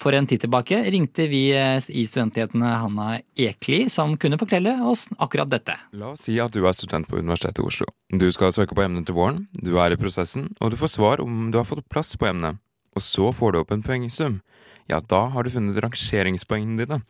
For 0.02 0.16
en 0.18 0.26
tid 0.30 0.42
tilbake 0.42 0.80
ringte 0.90 1.28
vi 1.30 1.44
eh, 1.54 1.78
i 1.94 2.06
Studentnyhetene 2.10 2.72
Hanna 2.82 3.08
Ekli, 3.38 3.84
som 3.94 4.16
kunne 4.18 4.40
fortelle 4.42 4.74
oss 4.88 5.06
akkurat 5.22 5.52
dette. 5.52 5.76
La 5.94 6.14
oss 6.16 6.26
si 6.26 6.40
at 6.42 6.56
du 6.56 6.64
er 6.66 6.74
student 6.74 7.10
på 7.10 7.20
Universitetet 7.22 7.62
i 7.62 7.68
Oslo. 7.68 7.90
Du 8.10 8.26
skal 8.34 8.56
søke 8.56 8.78
på 8.78 8.86
emnet 8.86 9.06
til 9.06 9.18
våren, 9.18 9.46
du 9.54 9.76
er 9.78 9.94
i 9.94 10.00
prosessen, 10.00 10.50
og 10.58 10.74
du 10.74 10.80
får 10.80 10.96
svar 10.96 11.22
om 11.22 11.52
du 11.54 11.60
har 11.62 11.70
fått 11.70 11.86
plass 11.92 12.16
på 12.18 12.32
emnet. 12.32 12.58
Og 12.98 13.06
så 13.06 13.30
får 13.36 13.54
du 13.54 13.62
opp 13.62 13.76
en 13.76 13.86
poengsum. 13.86 14.42
Ja, 14.90 15.02
da 15.04 15.28
har 15.34 15.44
du 15.44 15.52
funnet 15.52 15.78
rangeringspoengene 15.84 16.86
dine. 16.86 17.02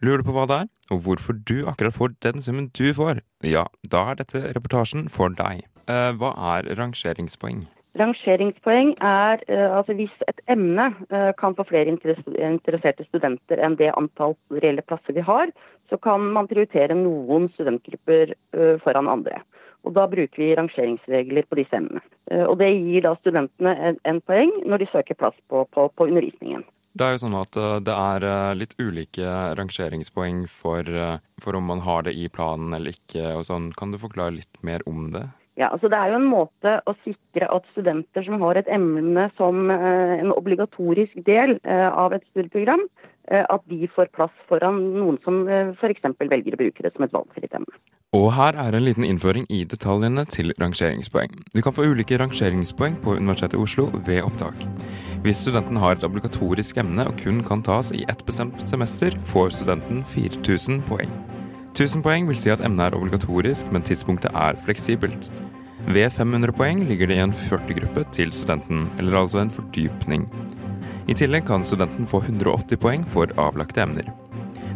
Lurer 0.00 0.22
du 0.22 0.28
på 0.28 0.34
hva 0.36 0.48
det 0.48 0.58
er, 0.62 0.68
og 0.94 1.04
hvorfor 1.04 1.36
du 1.36 1.66
akkurat 1.68 1.96
får 1.96 2.16
den 2.24 2.40
summen 2.40 2.70
du 2.72 2.86
får? 2.96 3.20
Ja, 3.44 3.66
da 3.82 4.06
er 4.12 4.22
dette 4.22 4.46
reportasjen 4.54 5.08
for 5.12 5.34
deg. 5.36 5.66
Eh, 5.90 6.12
hva 6.16 6.32
er 6.54 6.70
rangeringspoeng? 6.78 7.66
Rangeringspoeng 7.94 8.96
er 9.06 9.42
eh, 9.46 9.68
altså 9.70 9.94
hvis 9.94 10.14
et 10.26 10.40
emne 10.50 10.88
eh, 11.14 11.30
kan 11.38 11.54
få 11.54 11.62
flere 11.68 11.92
interesserte 11.92 13.06
studenter 13.06 13.60
enn 13.62 13.76
det 13.78 13.92
antall 13.94 14.34
reelle 14.50 14.82
plasser 14.82 15.14
vi 15.14 15.22
har, 15.22 15.52
så 15.90 15.98
kan 16.02 16.24
man 16.34 16.48
prioritere 16.50 16.96
noen 16.98 17.46
studentgrupper 17.54 18.32
eh, 18.34 18.80
foran 18.82 19.10
andre. 19.10 19.44
Og 19.84 19.94
Da 19.94 20.08
bruker 20.10 20.42
vi 20.42 20.54
rangeringsregler 20.56 21.46
på 21.46 21.58
disse 21.60 21.76
emnene. 21.76 22.00
Og 22.48 22.56
Det 22.56 22.70
gir 22.72 23.02
da 23.04 23.10
studentene 23.18 23.74
en, 23.76 23.98
en 24.08 24.20
poeng 24.24 24.54
når 24.64 24.80
de 24.80 24.86
søker 24.88 25.18
plass 25.20 25.36
på, 25.52 25.66
på, 25.76 25.84
på 25.92 26.06
undervisningen. 26.08 26.64
Det 26.96 27.04
er 27.04 27.12
jo 27.12 27.20
sånn 27.26 27.36
at 27.36 27.58
det 27.84 27.92
er 27.92 28.56
litt 28.56 28.72
ulike 28.80 29.28
rangeringspoeng 29.58 30.46
for, 30.48 30.88
for 31.36 31.58
om 31.58 31.68
man 31.68 31.84
har 31.84 32.08
det 32.08 32.14
i 32.16 32.30
planen 32.32 32.72
eller 32.72 32.96
ikke 32.96 33.34
og 33.34 33.44
sånn. 33.44 33.74
Kan 33.76 33.92
du 33.92 34.00
forklare 34.00 34.38
litt 34.38 34.62
mer 34.64 34.80
om 34.88 35.10
det? 35.12 35.26
Ja, 35.56 35.70
altså 35.70 35.88
Det 35.88 35.98
er 35.98 36.10
jo 36.10 36.18
en 36.18 36.26
måte 36.26 36.78
å 36.82 36.96
sikre 37.04 37.46
at 37.54 37.66
studenter 37.70 38.26
som 38.26 38.40
har 38.42 38.58
et 38.58 38.70
emne 38.70 39.28
som 39.38 39.70
eh, 39.70 40.14
en 40.18 40.32
obligatorisk 40.34 41.20
del 41.26 41.58
eh, 41.62 41.90
av 41.90 42.16
et 42.16 42.24
studieprogram, 42.32 42.82
eh, 43.30 43.44
at 43.46 43.62
de 43.70 43.86
får 43.94 44.10
plass 44.16 44.34
foran 44.50 44.80
noen 44.96 45.20
som 45.22 45.44
f.eks. 45.78 46.08
velger 46.18 46.56
å 46.56 46.62
bruke 46.64 46.82
det 46.82 46.90
som 46.96 47.06
et 47.06 47.14
valgfritt 47.14 47.54
emne. 47.54 47.78
Og 48.14 48.28
her 48.34 48.58
er 48.58 48.74
en 48.74 48.84
liten 48.86 49.06
innføring 49.06 49.46
i 49.50 49.62
detaljene 49.66 50.22
til 50.30 50.50
rangeringspoeng. 50.58 51.30
Du 51.54 51.62
kan 51.62 51.74
få 51.74 51.86
ulike 51.86 52.18
rangeringspoeng 52.18 52.98
på 53.02 53.14
Universitetet 53.18 53.58
i 53.58 53.62
Oslo 53.62 53.88
ved 54.06 54.22
opptak. 54.26 54.66
Hvis 55.22 55.42
studenten 55.46 55.78
har 55.82 55.94
et 55.94 56.06
obligatorisk 56.06 56.82
emne 56.82 57.06
og 57.10 57.18
kun 57.22 57.42
kan 57.46 57.62
tas 57.62 57.94
i 57.94 58.02
ett 58.10 58.26
bestemt 58.26 58.66
semester, 58.70 59.14
får 59.30 59.54
studenten 59.60 60.02
4000 60.14 60.82
poeng. 60.90 61.14
1000 61.74 62.04
poeng 62.06 62.28
vil 62.28 62.38
si 62.38 62.52
at 62.54 62.60
emnet 62.62 62.92
er 62.92 62.94
obligatorisk, 62.94 63.72
men 63.74 63.82
tidspunktet 63.82 64.30
er 64.30 64.54
fleksibelt. 64.62 65.26
Ved 65.90 66.12
500 66.14 66.54
poeng 66.54 66.84
ligger 66.86 67.10
det 67.10 67.16
i 67.18 67.24
en 67.24 67.34
40-gruppe 67.34 68.04
til 68.14 68.30
studenten, 68.32 68.86
eller 68.98 69.18
altså 69.24 69.42
en 69.42 69.50
fordypning. 69.50 70.28
I 71.10 71.16
tillegg 71.18 71.48
kan 71.50 71.66
studenten 71.66 72.06
få 72.06 72.22
180 72.22 72.78
poeng 72.78 73.02
for 73.10 73.34
avlagte 73.36 73.82
emner. 73.82 74.06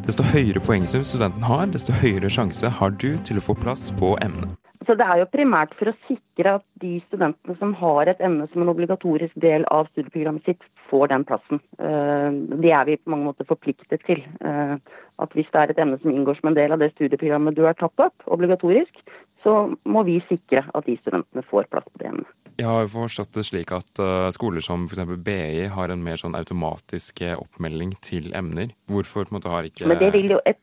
Desto 0.08 0.26
høyere 0.26 0.60
poengsum 0.64 1.06
studenten 1.06 1.46
har, 1.46 1.68
desto 1.70 1.94
høyere 2.02 2.32
sjanse 2.34 2.68
har 2.80 2.90
du 2.98 3.12
til 3.24 3.38
å 3.38 3.46
få 3.46 3.54
plass 3.54 3.92
på 3.94 4.16
emnet. 4.24 4.58
Så 4.88 4.96
Det 4.96 5.04
er 5.04 5.18
jo 5.20 5.30
primært 5.30 5.74
for 5.76 5.90
å 5.90 5.96
sikre 6.08 6.54
at 6.58 6.64
de 6.80 6.94
studentene 7.06 7.54
som 7.60 7.74
har 7.76 8.08
et 8.08 8.20
emne 8.24 8.46
som 8.50 8.62
en 8.62 8.70
obligatorisk 8.72 9.34
del 9.36 9.66
av 9.70 9.86
studieprogrammet 9.92 10.48
sitt, 10.48 10.62
får 10.88 11.10
den 11.12 11.24
plassen. 11.28 11.60
Eh, 11.78 12.30
Det 12.58 12.72
er 12.72 12.84
vi 12.84 12.96
på 12.96 13.10
mange 13.12 13.28
måter 13.28 13.44
forpliktet 13.44 14.00
til. 14.06 14.24
Eh, 15.18 15.22
at 15.22 15.34
hvis 15.34 15.48
det 15.52 15.60
er 15.60 15.70
et 15.72 15.78
emne 15.78 15.98
som 16.00 16.10
inngår 16.12 16.38
som 16.38 16.50
en 16.50 16.56
del 16.56 16.72
av 16.72 16.78
det 16.78 16.92
studieprogrammet 16.94 17.56
du 17.56 17.64
har 17.66 17.74
tatt 17.74 17.98
opp, 17.98 18.14
obligatorisk, 18.26 18.94
så 19.42 19.74
må 19.84 20.02
vi 20.06 20.18
sikre 20.28 20.64
at 20.74 20.86
de 20.86 20.96
studentene 20.98 21.44
får 21.46 21.68
plass 21.70 21.86
på 21.92 21.98
det 22.02 22.08
emnet. 22.10 22.32
Jeg 22.58 22.66
har 22.66 22.88
forstått 22.90 23.36
det 23.36 23.44
slik 23.46 23.70
at 23.70 24.00
uh, 24.02 24.30
skoler 24.34 24.64
som 24.64 24.88
f.eks. 24.88 25.04
BI 25.22 25.68
har 25.70 25.92
en 25.94 26.02
mer 26.02 26.18
sånn 26.18 26.34
automatisk 26.34 27.22
eh, 27.22 27.38
oppmelding 27.38 27.94
til 28.02 28.32
emner. 28.34 28.72
Hvorfor 28.90 29.28
på 29.28 29.30
en 29.30 29.38
måte 29.38 29.52
har 29.52 29.68
ikke 29.68 29.86
Men 29.86 30.00
det 30.02 30.10
vil 30.16 30.34
jo 30.34 30.42
et... 30.44 30.58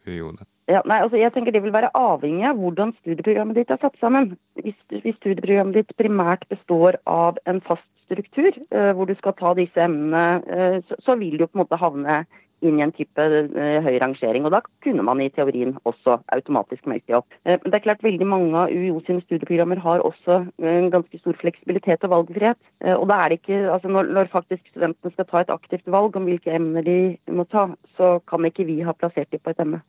Ja, 0.65 0.81
nei, 0.89 0.97
altså 0.97 1.19
jeg 1.19 1.29
tenker 1.29 1.53
Det 1.53 1.61
vil 1.61 1.75
være 1.75 1.91
avhengig 1.93 2.47
av 2.49 2.57
hvordan 2.57 2.95
studieprogrammet 2.97 3.59
ditt 3.59 3.71
er 3.71 3.79
satt 3.79 3.95
sammen. 4.01 4.33
Hvis, 4.59 4.75
hvis 4.91 5.15
studieprogrammet 5.21 5.77
ditt 5.77 5.95
primært 5.95 6.43
består 6.51 6.97
av 7.07 7.39
en 7.45 7.61
fast 7.63 7.87
struktur, 8.09 8.51
uh, 8.75 8.91
hvor 8.97 9.07
du 9.07 9.15
skal 9.15 9.37
ta 9.39 9.55
disse 9.55 9.79
emnene, 9.79 10.81
så, 10.89 10.99
så, 11.05 11.15
vil 11.21 11.39
du 11.39 11.45
på 11.47 11.55
en 11.55 11.63
måte 11.63 11.79
havne 11.79 12.25
inn 12.69 12.79
i 12.79 12.85
en 12.85 12.93
type 12.95 13.25
uh, 13.25 13.79
høy 13.85 13.97
rangering. 14.01 14.45
og 14.47 14.53
Da 14.55 14.61
kunne 14.85 15.05
man 15.05 15.21
i 15.23 15.29
teorien 15.33 15.75
også 15.83 16.19
automatisk 16.35 16.87
melde 16.89 17.19
opp. 17.19 17.27
Men 17.45 17.63
det 17.65 17.79
er 17.79 17.85
klart 17.87 18.03
Veldig 18.05 18.25
mange 18.27 18.59
av 18.59 18.69
UiO 18.69 18.99
sine 19.05 19.23
studieprogrammer 19.23 19.79
har 19.81 20.03
også 20.05 20.35
en 20.61 20.89
ganske 20.93 21.17
stor 21.17 21.37
fleksibilitet 21.39 22.03
og 22.05 22.11
valgfrihet. 22.11 22.59
Og 22.99 23.05
da 23.09 23.17
er 23.23 23.31
det 23.31 23.39
ikke, 23.39 23.63
altså 23.73 23.89
når, 23.89 24.11
når, 24.13 24.29
faktisk 24.33 24.61
studentene 24.69 25.13
skal 25.13 25.27
ta 25.29 25.41
et 25.41 25.53
aktivt 25.53 25.89
valg 25.89 26.17
om 26.19 26.27
hvilke 26.29 26.53
emner 26.53 26.85
de 26.85 26.97
må 27.33 27.47
ta, 27.49 27.65
så 27.97 28.19
kan 28.29 28.45
ikke 28.45 28.67
vi 28.69 28.77
ha 28.85 28.93
plassert 28.93 29.31
dem 29.33 29.41
på 29.41 29.55
et 29.55 29.63
emne. 29.63 29.81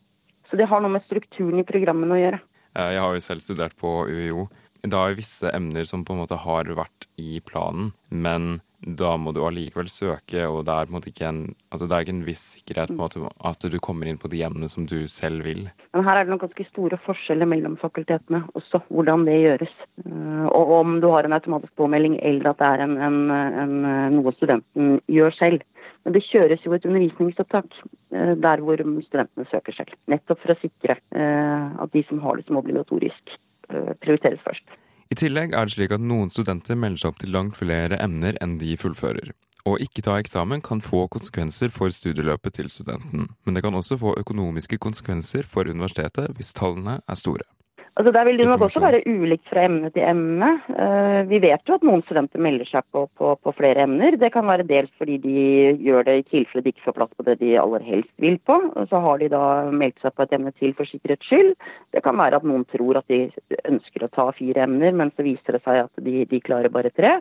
Så 0.50 0.56
det 0.56 0.68
har 0.70 0.80
noe 0.82 0.94
med 0.96 1.04
strukturen 1.04 1.60
i 1.60 1.66
programmene 1.66 2.16
å 2.16 2.20
gjøre. 2.22 2.40
Jeg 2.76 3.00
har 3.00 3.16
jo 3.16 3.24
selv 3.24 3.44
studert 3.44 3.76
på 3.80 3.92
UiO. 4.08 4.46
Det 4.86 4.98
er 4.98 5.18
visse 5.18 5.50
emner 5.50 5.86
som 5.88 6.04
på 6.06 6.14
en 6.14 6.22
måte 6.22 6.38
har 6.38 6.70
vært 6.78 7.08
i 7.18 7.40
planen, 7.42 7.92
men 8.10 8.60
da 8.86 9.14
må 9.18 9.32
du 9.34 9.40
allikevel 9.42 9.88
søke, 9.90 10.44
og 10.46 10.66
det 10.68 10.74
er 10.74 10.86
på 10.86 10.92
en 10.92 10.96
måte 10.98 11.08
ikke 11.10 11.26
en, 11.26 11.40
altså 11.72 11.88
det 11.88 11.96
er 11.96 12.04
ikke 12.04 12.14
en 12.14 12.26
viss 12.26 12.42
sikkerhet 12.54 12.92
på 12.92 12.98
måte, 13.00 13.22
at 13.50 13.66
du 13.72 13.76
kommer 13.82 14.06
inn 14.06 14.20
på 14.20 14.30
de 14.30 14.42
emnene 14.46 14.68
som 14.70 14.86
du 14.86 15.08
selv 15.10 15.46
vil. 15.48 15.64
Men 15.96 16.04
her 16.06 16.20
er 16.20 16.26
det 16.26 16.34
noen 16.34 16.42
ganske 16.44 16.66
store 16.68 16.98
forskjeller 17.06 17.48
mellom 17.50 17.78
fakultetene 17.80 18.44
også, 18.58 18.82
hvordan 18.92 19.24
det 19.26 19.38
gjøres. 19.40 19.72
Eh, 20.04 20.44
og 20.50 20.74
om 20.80 20.98
du 21.02 21.08
har 21.10 21.26
en 21.26 21.36
automatisk 21.38 21.72
påmelding 21.80 22.18
eller 22.20 22.52
at 22.52 22.60
det 22.60 22.68
er 22.68 22.84
en, 22.84 22.98
en, 23.08 23.18
en, 23.64 23.74
noe 24.18 24.34
studenten 24.36 25.00
gjør 25.10 25.34
selv. 25.38 25.64
Men 26.04 26.14
det 26.14 26.26
kjøres 26.28 26.62
jo 26.62 26.76
et 26.76 26.86
undervisningsopptak 26.86 27.80
eh, 27.80 28.36
der 28.44 28.62
hvor 28.62 28.84
studentene 29.08 29.48
søker 29.50 29.80
selv. 29.80 29.96
Nettopp 30.12 30.44
for 30.44 30.54
å 30.54 30.60
sikre 30.60 31.00
eh, 31.16 31.82
at 31.82 31.96
de 31.96 32.04
som 32.06 32.20
har 32.22 32.38
det 32.38 32.46
som 32.46 32.60
obligatorisk, 32.60 33.34
prioriteres 34.02 34.42
først. 34.44 34.76
I 35.10 35.18
tillegg 35.18 35.54
er 35.54 35.68
det 35.68 35.76
slik 35.76 35.92
at 35.94 36.02
noen 36.02 36.32
studenter 36.34 36.78
melder 36.78 37.04
seg 37.04 37.12
opp 37.12 37.20
til 37.22 37.34
langt 37.34 37.58
flere 37.58 37.98
emner 38.02 38.38
enn 38.42 38.56
de 38.58 38.74
fullfører. 38.80 39.30
Å 39.66 39.74
ikke 39.82 40.02
ta 40.06 40.16
eksamen 40.22 40.62
kan 40.62 40.82
få 40.82 41.06
konsekvenser 41.10 41.72
for 41.74 41.90
studieløpet 41.90 42.58
til 42.58 42.70
studenten, 42.70 43.28
men 43.42 43.56
det 43.56 43.64
kan 43.66 43.74
også 43.74 43.98
få 43.98 44.14
økonomiske 44.20 44.78
konsekvenser 44.82 45.46
for 45.46 45.66
universitetet 45.66 46.36
hvis 46.38 46.54
tallene 46.54 47.00
er 47.02 47.18
store. 47.18 47.46
Altså 47.96 48.12
Der 48.12 48.24
vil 48.28 48.38
det 48.38 48.44
nok 48.44 48.60
også 48.60 48.80
være 48.80 48.98
ulikt 49.08 49.46
fra 49.48 49.62
emne 49.64 49.88
til 49.90 50.04
emne. 50.04 50.50
Uh, 50.68 51.22
vi 51.30 51.38
vet 51.40 51.62
jo 51.64 51.78
at 51.78 51.84
noen 51.86 52.02
studenter 52.04 52.42
melder 52.44 52.68
seg 52.68 52.84
på, 52.92 53.06
på, 53.16 53.30
på, 53.40 53.54
flere 53.56 53.86
emner. 53.86 54.18
Det 54.20 54.28
kan 54.34 54.44
være 54.44 54.66
dels 54.68 54.92
fordi 55.00 55.16
de 55.22 55.44
gjør 55.80 56.04
det 56.04 56.18
i 56.18 56.26
tilfelle 56.34 56.66
de 56.66 56.74
ikke 56.74 56.84
får 56.90 56.96
plass 56.98 57.16
på 57.16 57.24
det 57.24 57.38
de 57.40 57.54
aller 57.62 57.86
helst 57.88 58.12
vil 58.20 58.36
på. 58.44 58.58
Og 58.76 58.92
så 58.92 59.00
har 59.00 59.22
de 59.22 59.30
da 59.32 59.42
meldt 59.72 60.04
seg 60.04 60.12
på 60.12 60.26
et 60.26 60.36
emne 60.36 60.52
til 60.60 60.76
for 60.76 60.92
sikkerhets 60.92 61.24
skyld. 61.24 61.54
Det 61.96 62.04
kan 62.04 62.20
være 62.20 62.42
at 62.42 62.48
noen 62.52 62.68
tror 62.68 63.00
at 63.00 63.08
de 63.08 63.24
ønsker 63.64 64.04
å 64.04 64.12
ta 64.12 64.28
fire 64.36 64.68
emner, 64.68 64.92
men 64.92 65.16
så 65.16 65.24
viser 65.24 65.56
det 65.56 65.64
seg 65.64 65.86
at 65.86 66.04
de, 66.04 66.28
de 66.28 66.44
klarer 66.44 66.76
bare 66.76 66.92
tre. 66.92 67.16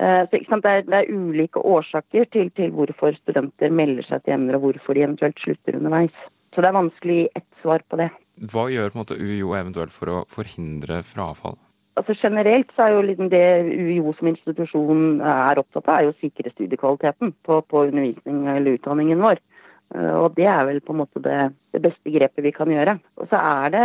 Uh, 0.00 0.24
så, 0.32 0.40
det, 0.40 0.64
er, 0.64 0.84
det, 0.88 1.02
er, 1.02 1.12
ulike 1.12 1.60
årsaker 1.60 2.30
til, 2.32 2.54
til 2.56 2.72
hvorfor 2.72 3.12
studenter 3.20 3.68
melder 3.68 4.08
seg 4.08 4.24
til 4.24 4.40
emner, 4.40 4.56
og 4.56 4.70
hvorfor 4.70 4.96
de 4.96 5.04
eventuelt 5.04 5.44
slutter 5.44 5.76
underveis. 5.76 6.28
Så 6.56 6.64
det 6.64 6.72
er 6.72 6.80
vanskelig 6.80 7.26
ett 7.36 7.50
svar 7.60 7.84
på 7.84 8.00
det. 8.00 8.14
Hva 8.36 8.66
gjør 8.68 8.92
på 8.92 8.98
en 8.98 9.04
måte 9.04 9.16
UiO 9.16 9.54
eventuelt 9.56 9.94
for 9.94 10.12
å 10.12 10.24
forhindre 10.28 11.00
frafall? 11.06 11.56
Altså 11.96 12.12
Generelt 12.20 12.72
så 12.76 12.84
er 12.84 12.92
jo 12.92 13.04
liksom 13.08 13.30
det 13.32 13.44
UiO 13.64 14.12
som 14.18 14.28
institusjon 14.28 15.22
er 15.24 15.60
opptatt 15.62 15.86
av, 15.88 15.94
er 15.94 16.08
jo 16.08 16.12
å 16.12 16.18
sikre 16.20 16.52
studiekvaliteten 16.52 17.32
på, 17.46 17.62
på 17.64 17.86
undervisning 17.88 18.42
eller 18.52 18.76
utdanningen 18.76 19.22
vår. 19.24 19.40
Eh, 19.94 20.14
og 20.18 20.34
det 20.36 20.48
er 20.50 20.64
vel 20.68 20.82
på 20.84 20.92
en 20.92 21.00
måte 21.00 21.22
det, 21.24 21.38
det, 21.72 21.80
beste 21.86 22.12
grepet 22.12 22.44
vi 22.44 22.52
kan 22.52 22.72
gjøre. 22.72 22.98
Og 23.16 23.30
så 23.30 23.40
er 23.40 23.72
det 23.72 23.84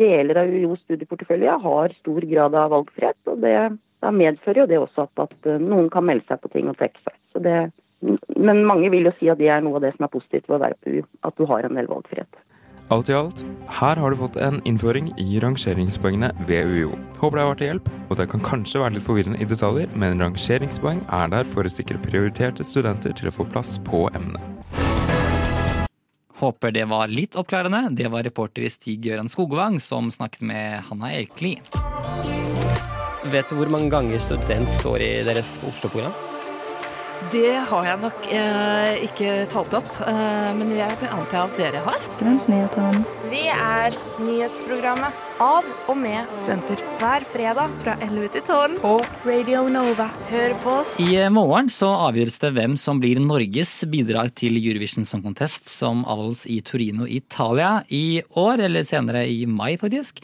deler 0.00 0.42
av 0.42 0.50
UiOs 0.50 0.82
studieportefølje 0.86 1.58
har 1.66 1.94
stor 2.00 2.26
grad 2.32 2.58
av 2.58 2.72
valgfrihet. 2.74 3.20
Og 3.30 3.44
det, 3.44 3.54
da 4.02 4.14
medfører 4.14 4.64
jo 4.64 4.70
det 4.72 4.82
også 4.82 5.06
at, 5.06 5.28
at, 5.28 5.38
eh, 5.46 5.62
noen 5.62 5.86
kan 5.94 6.08
melde 6.08 6.26
seg 6.26 6.42
på 6.42 6.50
ting 6.56 6.70
og 6.72 6.78
trekke 6.80 7.04
seg. 7.06 7.18
Det, 7.44 7.56
men 8.34 8.66
mange 8.66 8.90
vil 8.90 9.06
jo 9.06 9.14
si 9.18 9.30
at 9.30 9.38
det 9.38 9.52
er 9.54 9.62
noe 9.62 9.78
av 9.78 9.86
det 9.86 9.94
som 9.94 10.08
er 10.08 10.14
positivt 10.14 10.48
ved 10.48 10.58
å 10.58 10.64
være 10.66 10.82
på 10.82 10.96
UiO. 10.96 11.08
At 11.28 11.38
du 11.38 11.46
har 11.50 11.66
en 11.66 11.78
del 11.78 11.90
valgfrihet. 11.90 12.44
Alt 12.88 13.10
i 13.10 13.12
alt, 13.12 13.42
her 13.68 13.98
har 14.00 14.10
du 14.10 14.16
fått 14.16 14.38
en 14.40 14.62
innføring 14.64 15.10
i 15.20 15.36
rangeringspoengene 15.44 16.30
ved 16.48 16.70
UiO. 16.72 16.94
Håper 17.20 17.36
det 17.36 17.42
har 17.42 17.50
vært 17.50 17.60
til 17.60 17.68
hjelp, 17.68 17.90
og 18.08 18.14
det 18.16 18.26
kan 18.32 18.44
kanskje 18.46 18.80
være 18.80 18.94
litt 18.94 19.04
forvirrende 19.04 19.40
i 19.44 19.48
detaljer, 19.50 19.90
men 19.92 20.22
rangeringspoeng 20.24 21.02
er 21.12 21.28
der 21.34 21.44
for 21.44 21.68
å 21.68 21.72
sikre 21.72 22.00
prioriterte 22.00 22.64
studenter 22.64 23.12
til 23.18 23.28
å 23.28 23.34
få 23.36 23.44
plass 23.52 23.74
på 23.84 24.06
emnet. 24.16 24.40
Håper 26.40 26.72
det 26.72 26.86
var 26.88 27.12
litt 27.12 27.36
oppklarende. 27.36 27.90
Det 27.92 28.08
var 28.08 28.24
reporter 28.24 28.64
i 28.64 28.72
Stig 28.72 29.04
Gøran 29.04 29.28
Skogvang 29.28 29.76
som 29.84 30.08
snakket 30.14 30.48
med 30.48 30.80
Hanna 30.88 31.12
Erkli. 31.18 31.58
Vet 33.28 33.52
du 33.52 33.58
hvor 33.58 33.68
mange 33.68 33.92
ganger 33.92 34.22
student 34.24 34.72
står 34.80 35.04
i 35.04 35.12
deres 35.28 35.58
Oslo-program? 35.60 36.37
Det 37.32 37.56
har 37.68 37.86
jeg 37.86 37.98
nok 38.00 38.26
eh, 38.30 39.00
ikke 39.08 39.32
talt 39.50 39.74
opp, 39.74 39.88
eh, 40.06 40.50
men 40.54 40.70
jeg 40.76 40.94
antar 41.10 41.48
at 41.48 41.56
dere 41.58 41.80
har. 41.82 42.04
Studentnyhetene. 42.14 43.02
Vi 43.28 43.42
er 43.50 43.96
nyhetsprogrammet 44.22 45.24
av 45.42 45.66
og 45.90 45.98
med 45.98 46.30
studenter 46.38 46.80
hver 47.00 47.26
fredag 47.28 47.74
fra 47.82 47.96
11 48.06 48.30
til 48.36 48.44
12 48.46 48.78
på 48.82 48.92
Radio 49.26 49.64
Nova. 49.72 50.06
Hør 50.30 50.54
på 50.62 50.76
oss. 50.80 50.94
I 51.02 51.18
morgen 51.34 51.70
så 51.74 51.90
avgjøres 52.08 52.38
det 52.44 52.52
hvem 52.56 52.78
som 52.80 53.02
blir 53.02 53.20
Norges 53.22 53.74
bidrag 53.90 54.30
til 54.38 54.56
Eurovision 54.62 55.06
Song 55.08 55.26
Contest, 55.26 55.66
som 55.72 56.06
avholdes 56.06 56.46
i 56.46 56.60
Torino, 56.62 57.06
Italia 57.06 57.80
i 57.90 58.22
år, 58.38 58.64
eller 58.68 58.86
senere 58.86 59.26
i 59.26 59.42
mai, 59.50 59.74
faktisk. 59.80 60.22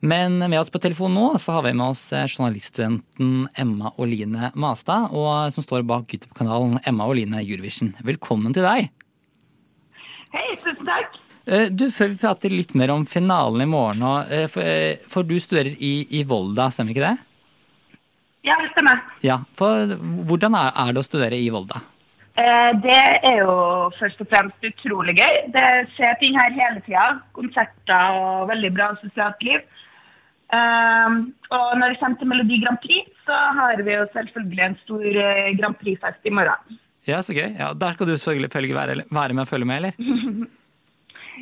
Men 0.00 0.38
med 0.38 0.60
oss 0.60 0.70
på 0.70 0.78
telefon 0.78 1.14
nå 1.14 1.26
så 1.40 1.56
har 1.56 1.66
vi 1.66 1.72
med 1.76 1.86
oss 1.86 2.12
eh, 2.12 2.26
journaliststudenten 2.28 3.48
Emma 3.56 3.92
Oline 3.96 4.50
Mastad, 4.54 5.08
og 5.12 5.30
eh, 5.46 5.52
som 5.54 5.64
står 5.64 5.86
bak 5.88 6.12
YouTube-kanalen 6.12 6.80
Emma 6.84 7.06
Oline 7.08 7.40
Eurovision. 7.40 7.94
Velkommen 8.04 8.54
til 8.56 8.66
deg. 8.66 8.90
Hei, 10.34 10.48
tusen 10.60 10.84
takk. 10.84 11.16
Eh, 11.46 11.68
du, 11.72 11.88
Før 11.94 12.12
vi 12.12 12.20
prater 12.20 12.52
litt 12.52 12.74
mer 12.76 12.92
om 12.92 13.06
finalen 13.08 13.64
i 13.64 13.70
morgen, 13.70 14.04
for, 14.52 15.24
du 15.24 15.38
studerer 15.40 15.72
i, 15.78 15.94
i, 16.10 16.24
Volda, 16.28 16.68
stemmer 16.74 16.92
ikke 16.92 17.06
det? 17.06 17.16
Ja, 18.46 18.56
det 18.62 18.70
stemmer. 18.76 19.02
Ja, 19.26 19.40
for 19.58 19.96
Hvordan 20.28 20.54
er, 20.58 20.74
er 20.76 20.92
det 20.94 21.02
å 21.02 21.06
studere 21.06 21.38
i 21.40 21.48
Volda? 21.50 21.80
Det 22.36 22.98
er 23.24 23.38
jo 23.40 23.52
først 23.96 24.18
og 24.20 24.28
fremst 24.28 24.66
utrolig 24.68 25.14
gøy. 25.16 25.38
Det 25.54 25.68
skjer 25.94 26.18
ting 26.20 26.36
her 26.36 26.52
hele 26.52 26.82
tida. 26.84 27.06
Konserter 27.34 28.18
og 28.20 28.50
veldig 28.50 28.70
bra 28.76 28.90
sosialt 29.00 29.40
liv. 29.46 29.64
Um, 30.46 31.14
og 31.50 31.72
når 31.74 31.90
det 31.90 31.98
kommer 31.98 32.20
til 32.20 32.28
Melodi 32.30 32.60
Grand 32.62 32.78
Prix, 32.78 33.08
så 33.26 33.36
har 33.58 33.80
vi 33.82 33.96
jo 33.96 34.04
selvfølgelig 34.12 34.62
en 34.62 34.76
stor 34.84 35.06
uh, 35.18 35.48
Grand 35.58 35.78
Prix-fest 35.80 36.28
i 36.28 36.34
morgen. 36.38 36.78
Ja, 37.06 37.18
så 37.22 37.34
gøy. 37.34 37.48
Ja, 37.58 37.72
der 37.74 37.96
skal 37.96 38.06
du 38.06 38.14
selvfølgelig 38.14 38.74
være, 38.74 39.02
være 39.10 39.34
med 39.34 39.42
og 39.42 39.48
følge 39.50 39.66
med, 39.66 39.76
eller? 39.76 39.92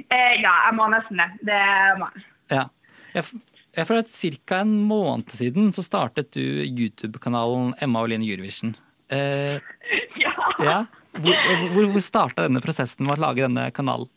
uh, 0.09 0.35
ja, 0.45 0.55
jeg 0.67 0.73
må 0.79 0.89
nesten 0.93 1.21
det. 1.21 1.29
Det 1.51 1.61
må. 2.01 2.09
Ja. 2.53 2.65
Jeg, 3.15 3.25
jeg 3.77 3.87
for 3.87 4.03
Ca. 4.09 4.61
en 4.63 4.75
måned 4.89 5.37
siden 5.37 5.73
så 5.73 5.85
startet 5.85 6.33
du 6.35 6.41
YouTube-kanalen 6.65 7.75
Emma 7.83 8.01
og 8.01 8.09
Line 8.09 8.25
Eurovision. 8.25 8.73
Uh, 9.13 9.61
ja. 10.25 10.33
ja. 10.65 10.79
Hvor, 11.15 11.37
hvor, 11.71 11.93
hvor 11.93 12.03
starta 12.03 12.49
denne 12.49 12.65
prosessen 12.65 13.05
med 13.07 13.19
å 13.19 13.27
lage 13.29 13.45
denne 13.45 13.69
kanalen? 13.77 14.09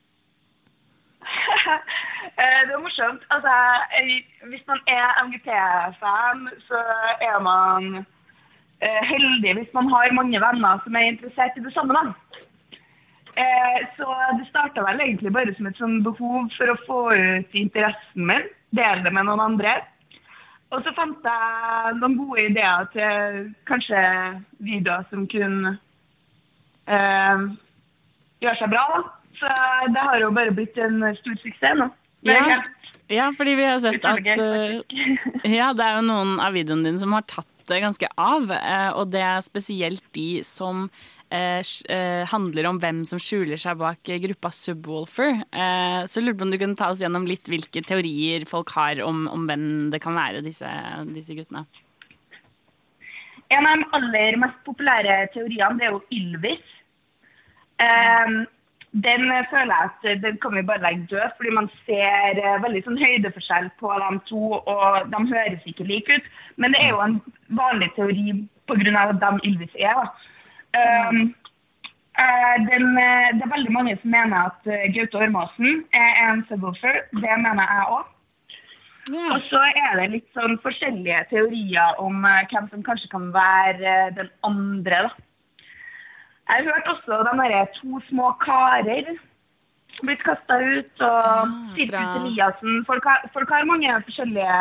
Eh, 2.41 2.61
det 2.67 2.73
er 2.73 2.83
morsomt. 2.85 3.23
Altså, 3.33 3.53
hvis 4.49 4.65
man 4.69 4.79
er 4.97 5.05
MGP-fan, 5.25 6.43
så 6.67 6.81
er 7.29 7.39
man 7.49 7.83
uh, 8.83 9.01
heldig 9.11 9.53
hvis 9.57 9.73
man 9.73 9.89
har 9.93 10.13
mange 10.13 10.41
venner 10.45 10.83
som 10.83 10.95
er 10.95 11.09
interessert 11.09 11.57
i 11.57 11.65
det 11.65 11.73
samme. 11.73 12.03
Uh, 13.41 13.79
så 13.97 14.07
det 14.37 14.45
starta 14.51 14.85
vel 14.85 15.01
egentlig 15.01 15.33
bare 15.33 15.57
som 15.57 15.65
et 15.65 15.81
sånn 15.81 15.97
behov 16.05 16.53
for 16.59 16.69
å 16.69 16.81
få 16.85 17.01
ut 17.17 17.57
interessen 17.57 18.29
min. 18.29 18.45
Dele 18.77 19.01
det 19.01 19.17
med 19.17 19.25
noen 19.25 19.45
andre. 19.49 19.79
Og 20.69 20.85
så 20.85 20.93
fant 20.93 21.25
jeg 21.25 21.97
noen 21.97 22.21
gode 22.21 22.49
ideer 22.51 22.89
til 22.93 23.53
kanskje 23.65 23.99
videoer 24.61 25.05
som 25.09 25.25
kunne 25.31 25.77
gjøre 26.87 28.59
seg 28.59 28.69
bra. 28.73 28.83
da. 28.93 29.05
Så 29.39 29.47
det 29.95 30.03
har 30.09 30.19
jo 30.21 30.35
bare 30.35 30.53
blitt 30.53 30.77
en 30.77 30.99
stor 31.17 31.39
suksess 31.41 31.79
nå. 31.79 31.87
Ja, 32.27 32.61
ja, 33.09 33.27
fordi 33.37 33.53
vi 33.55 33.63
har 33.67 33.77
sett 33.79 34.03
at 34.05 34.25
uh, 34.39 34.81
Ja, 35.57 35.71
det 35.73 35.85
er 35.85 35.99
jo 36.01 36.07
noen 36.09 36.33
av 36.43 36.53
videoene 36.57 36.83
dine 36.89 36.99
som 36.99 37.13
har 37.15 37.23
tatt 37.29 37.47
det 37.67 37.81
ganske 37.83 38.07
av. 38.15 38.51
eh, 38.55 38.89
Og 38.95 39.09
det 39.11 39.19
er 39.23 39.41
spesielt 39.43 40.03
de 40.15 40.41
som 40.47 40.85
eh, 41.31 41.59
eh, 41.91 42.23
handler 42.31 42.69
om 42.69 42.77
hvem 42.79 43.01
som 43.07 43.19
skjuler 43.19 43.59
seg 43.59 43.75
bak 43.81 44.07
eh, 44.11 44.21
gruppa 44.23 44.51
Subwoolfer. 44.55 45.41
Eh, 45.51 46.05
Så 46.07 46.21
jeg 46.21 46.27
lurte 46.29 46.39
på 46.39 46.47
om 46.47 46.53
du 46.53 46.57
kunne 46.61 46.79
ta 46.79 46.87
oss 46.93 47.01
gjennom 47.03 47.27
litt 47.27 47.47
hvilke 47.51 47.83
teorier 47.83 48.45
folk 48.47 48.71
har 48.75 49.01
om, 49.03 49.25
om 49.27 49.43
hvem 49.49 49.65
det 49.91 49.99
kan 50.03 50.15
være, 50.15 50.43
disse, 50.47 50.67
disse 51.11 51.35
guttene. 51.35 51.65
En 53.51 53.67
av 53.67 53.77
de 53.79 53.85
aller 53.99 54.35
mest 54.39 54.63
populære 54.67 55.19
teoriene 55.35 55.77
det 55.79 55.87
er 55.87 55.93
jo 55.95 56.01
Ylvis. 56.11 56.71
Ehm, 57.83 58.41
den 58.91 59.23
føler 59.51 59.73
jeg 59.75 59.89
at 59.89 60.21
den 60.23 60.37
kan 60.41 60.55
vi 60.55 60.61
bare 60.61 60.81
legge 60.81 61.07
død, 61.09 61.29
fordi 61.37 61.49
man 61.49 61.69
ser 61.85 62.39
eh, 62.39 62.61
veldig 62.63 62.83
sånn 62.85 63.01
høydeforskjell 63.01 63.69
på 63.79 63.91
de 64.03 64.19
to, 64.29 64.43
og 64.73 65.09
de 65.11 65.19
høres 65.33 65.67
ikke 65.69 65.87
like 65.89 66.17
ut. 66.17 66.29
Men 66.55 66.73
det 66.73 66.81
er 66.83 66.93
jo 66.95 67.03
en 67.03 67.19
vanlig 67.49 67.91
teori 67.95 68.47
pga. 68.67 69.03
at 69.03 69.19
de 69.21 69.49
Ylvis 69.49 69.75
er. 69.75 70.01
eh, 72.23 72.55
den, 72.71 72.85
eh, 72.97 73.29
det 73.35 73.43
er 73.45 73.55
veldig 73.55 73.73
mange 73.75 73.97
som 74.01 74.11
mener 74.11 74.37
at 74.49 74.61
eh, 74.65 74.89
Gaute 74.95 75.17
Ormåsen 75.17 75.83
er 75.93 76.11
en 76.25 76.45
subwoofer. 76.49 77.03
Det 77.11 77.35
mener 77.43 77.65
jeg 77.67 77.85
òg. 77.97 78.05
Og 79.15 79.39
så 79.47 79.59
er 79.71 79.99
det 79.99 80.09
litt 80.11 80.27
sånn 80.35 80.57
forskjellige 80.63 81.27
teorier 81.31 82.01
om 82.03 82.25
eh, 82.27 82.43
hvem 82.51 82.67
som 82.71 82.83
kanskje 82.83 83.11
kan 83.13 83.29
være 83.35 83.93
eh, 83.93 84.13
den 84.17 84.29
andre, 84.47 85.07
da. 85.07 85.26
Jeg 86.47 86.63
har 86.63 86.69
hørt 86.73 86.87
også 86.93 87.23
de 87.27 87.33
derre 87.41 87.65
to 87.75 87.99
små 88.09 88.31
karer 88.43 89.17
blitt 90.05 90.21
kasta 90.23 90.59
ut, 90.61 91.01
og 91.01 91.49
Sirkus 91.75 91.89
fra- 91.89 92.21
Eliassen. 92.21 92.85
Folk 92.85 93.03
folk 93.33 93.49
har 93.49 93.65
mange 93.65 93.95
forskjellige 94.05 94.57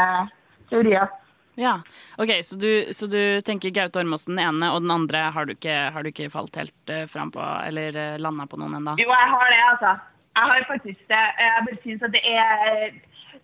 teorier. 0.71 1.09
Ja, 1.57 1.79
ok, 2.19 2.31
Så 2.45 2.59
du, 2.61 2.93
så 2.93 3.07
du 3.09 3.41
tenker 3.41 3.71
Gaute 3.73 3.97
Ormåsen 4.03 4.37
den 4.37 4.45
ene, 4.45 4.73
og 4.75 4.83
den 4.83 4.91
andre 4.93 5.31
har 5.33 5.47
du 5.47 5.55
ikke, 5.55 5.77
har 5.93 6.03
du 6.03 6.11
ikke 6.11 6.29
falt 6.31 6.57
helt 6.57 6.93
uh, 6.93 7.07
fram 7.09 7.31
på, 7.33 7.41
eller 7.41 7.97
uh, 7.97 8.19
landa 8.21 8.45
på 8.47 8.59
noen 8.61 8.77
ennå? 8.77 8.97
Jo, 9.01 9.09
jeg 9.09 9.31
har 9.33 9.49
det, 9.55 9.63
altså. 9.71 9.95
Jeg 10.37 10.51
har 10.51 10.67
faktisk 10.69 11.01
det. 11.09 11.23
Jeg 11.41 11.65
bare 11.69 11.79
synes 11.83 12.03
at 12.03 12.13
det 12.13 12.25
er 12.29 12.91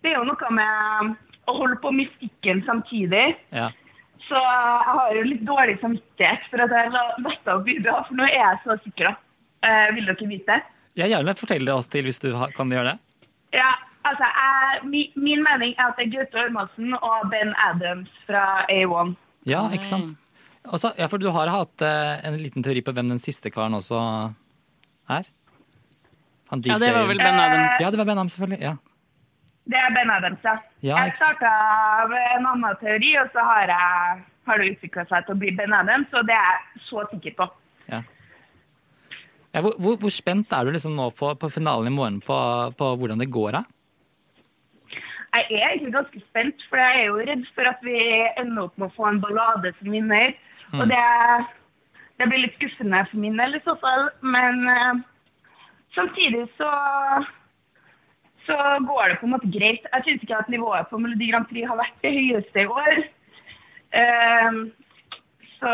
Det 0.03 0.11
er 0.11 0.17
jo 0.19 0.27
noe 0.27 0.51
med 0.53 1.15
å 1.49 1.55
holde 1.57 1.77
på 1.81 1.89
mystikken 1.91 2.61
samtidig. 2.67 3.33
Ja. 3.55 3.71
Så 4.33 4.39
jeg 4.41 4.93
har 4.97 5.11
jo 5.13 5.23
litt 5.29 5.41
dårlig 5.45 5.75
samvittighet 5.81 6.45
for 6.49 6.63
at 6.63 6.71
jeg 6.73 6.91
la- 6.93 7.17
lasta 7.21 7.53
opp 7.59 7.65
videoer, 7.67 8.05
for 8.07 8.17
nå 8.17 8.23
er 8.25 8.39
jeg 8.39 8.61
så 8.63 8.77
sikker. 8.81 9.11
Eh, 9.63 9.91
vil 9.93 10.07
dere 10.09 10.27
vite 10.31 10.47
det? 10.55 10.63
Jeg 10.97 11.11
gjerne 11.13 11.35
fortell 11.37 11.65
det 11.67 11.73
oss 11.73 11.87
til 11.93 12.03
hvis 12.07 12.17
du 12.23 12.31
kan 12.57 12.69
gjøre 12.73 12.93
det. 12.93 13.27
Ja, 13.53 13.69
altså, 14.09 14.25
jeg, 14.25 14.81
mi, 14.89 15.03
Min 15.15 15.43
mening 15.45 15.75
er 15.77 15.91
at 15.91 15.97
det 16.01 16.07
er 16.07 16.11
Gaute 16.17 16.41
Ormåsen 16.47 16.95
og 16.97 17.29
Ben 17.29 17.53
Adams 17.67 18.09
fra 18.25 18.65
A1. 18.69 19.13
Ja, 19.45 19.67
ikke 19.69 19.85
sant? 19.85 20.17
Også, 20.65 20.93
ja, 20.97 21.05
for 21.11 21.17
du 21.21 21.29
har 21.35 21.49
hatt 21.53 21.81
eh, 21.85 22.25
en 22.25 22.37
liten 22.41 22.63
teori 22.65 22.81
på 22.81 22.93
hvem 22.95 23.09
den 23.13 23.19
siste 23.21 23.51
karen 23.53 23.73
også 23.77 23.99
er? 25.09 25.29
Han 26.49 26.61
Ja, 26.65 26.77
det 26.79 26.93
var 26.95 27.05
vel 27.09 27.17
Ben 27.21 27.39
Adams. 27.39 27.77
Ja, 27.81 27.89
det 27.91 27.99
var 27.99 28.05
Ben 28.09 28.17
Adams, 28.17 28.33
selvfølgelig. 28.37 28.61
Ja. 28.63 28.75
Det 29.63 29.79
er 29.79 29.93
Ben 29.95 30.11
Adams, 30.11 30.41
ja. 30.43 30.57
Jeg 30.83 31.13
starta 31.15 31.51
med 32.11 32.23
en 32.37 32.47
annen 32.51 32.79
teori, 32.81 33.13
og 33.21 33.29
så 33.31 33.45
har, 33.47 33.71
jeg, 33.71 34.23
har 34.49 34.59
det 34.59 34.71
utvikla 34.73 35.05
seg 35.07 35.27
til 35.27 35.35
å 35.35 35.39
bli 35.39 35.53
Ben 35.55 35.75
Adams, 35.77 36.11
og 36.11 36.27
det 36.27 36.35
er 36.35 36.57
jeg 36.57 36.83
så 36.89 37.05
sikker 37.13 37.37
på. 37.37 37.47
Ja. 37.87 38.01
Ja, 39.53 39.61
hvor, 39.61 39.77
hvor, 39.77 39.95
hvor 40.01 40.11
spent 40.11 40.51
er 40.51 40.65
du 40.65 40.73
liksom 40.73 40.97
nå 40.97 41.11
på, 41.15 41.29
på 41.39 41.49
finalen 41.53 41.91
i 41.91 41.95
morgen 41.95 42.19
på, 42.25 42.35
på 42.75 42.91
hvordan 42.99 43.21
det 43.21 43.31
går? 43.31 43.59
da? 43.59 43.63
Jeg 45.33 45.45
er 45.49 45.67
egentlig 45.71 45.93
ganske 45.95 46.19
spent, 46.27 46.63
for 46.69 46.77
jeg 46.77 46.99
er 46.99 47.05
jo 47.07 47.21
redd 47.29 47.45
for 47.55 47.69
at 47.69 47.79
vi 47.85 47.97
ender 48.37 48.67
opp 48.67 48.75
med 48.77 48.91
å 48.91 48.95
få 48.97 49.07
en 49.09 49.21
ballade 49.21 49.71
som 49.79 49.93
vinner. 49.95 50.35
Mm. 50.73 50.81
Og 50.81 50.91
det, 50.91 51.05
det 52.21 52.27
blir 52.29 52.43
litt 52.43 52.59
skuffende 52.59 53.01
for 53.09 53.21
min 53.21 53.39
del 53.41 53.57
i 53.57 53.63
så 53.65 53.73
fall. 53.81 54.11
Men 54.21 54.61
eh, 54.69 55.01
samtidig 55.95 56.43
så, 56.59 56.69
så 58.47 58.57
går 58.87 59.09
det 59.09 59.19
på 59.19 59.27
en 59.27 59.33
måte 59.35 59.51
greit. 59.53 59.85
Jeg 59.93 60.05
syns 60.05 60.23
ikke 60.25 60.39
at 60.41 60.51
nivået 60.51 60.89
på 60.89 60.99
Melodi 60.99 61.31
Grand 61.31 61.47
Prix 61.49 61.67
har 61.69 61.79
vært 61.79 61.99
det 62.03 62.13
høyeste 62.15 62.63
i 62.63 62.69
år. 62.69 63.03
Eh, 64.01 64.57
så 65.59 65.73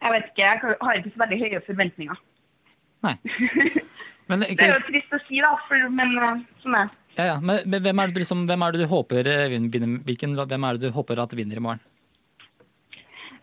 jeg 0.00 0.12
vet 0.14 0.28
ikke, 0.30 0.44
jeg 0.44 0.76
har 0.80 0.98
ikke 0.98 1.12
så 1.14 1.22
veldig 1.24 1.40
høye 1.44 1.62
forventninger. 1.66 2.20
Men, 4.30 4.44
Det 4.46 4.62
er 4.62 4.76
jo 4.76 4.86
trist 4.86 5.14
å 5.16 5.18
si, 5.26 5.40
da, 5.42 5.50
for, 5.66 5.86
men 5.90 6.12
eh, 6.14 6.42
sånn 6.62 6.74
er 6.78 6.84
det. 6.86 6.98
ja, 7.16 7.24
ja. 7.32 7.38
Men, 7.42 7.64
men 7.66 7.82
hvem, 7.82 8.02
er 8.02 8.12
liksom, 8.14 8.44
hvem 8.46 8.62
er 8.62 8.76
det 8.76 8.84
du 8.84 8.92
håper 8.92 9.26
eh, 9.26 9.46
vinner? 9.50 9.96
Hvilken, 10.06 10.36
hvem 10.38 10.66
er 10.68 10.78
det 10.78 10.86
du 10.86 10.94
håper 10.94 11.18
at 11.18 11.34
vinner 11.34 11.58
i 11.58 11.64
morgen? 11.64 11.82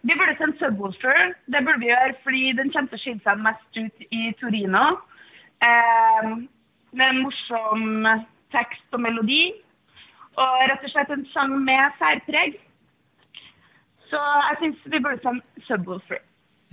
Vi 0.08 0.16
burde 0.16 0.38
sendt 0.40 0.62
Subwoolfer. 0.62 1.34
Det 1.52 1.60
burde 1.66 1.82
vi 1.82 1.90
gjøre, 1.90 2.16
fordi 2.24 2.44
den 2.56 2.72
kommer 2.72 2.94
til 2.94 3.02
å 3.02 3.04
skille 3.04 3.26
seg 3.26 3.44
mest 3.44 3.82
ut 3.82 4.08
i 4.08 4.32
Torino. 4.40 4.86
Eh, 5.68 6.30
med 6.96 7.06
en 7.10 7.22
morsom 7.26 7.84
tekst 8.56 8.96
og 8.96 9.02
melodi. 9.02 9.52
Og 10.38 10.64
rett 10.70 10.86
og 10.86 10.94
slett 10.94 11.14
en 11.14 11.26
sang 11.34 11.54
med 11.66 11.98
særpreg. 12.00 12.58
Så 14.08 14.20
jeg 14.48 14.58
syns 14.62 14.84
vi 14.94 15.00
burde 15.04 15.22
sende 15.24 15.66
Subwoolfer. 15.68 16.22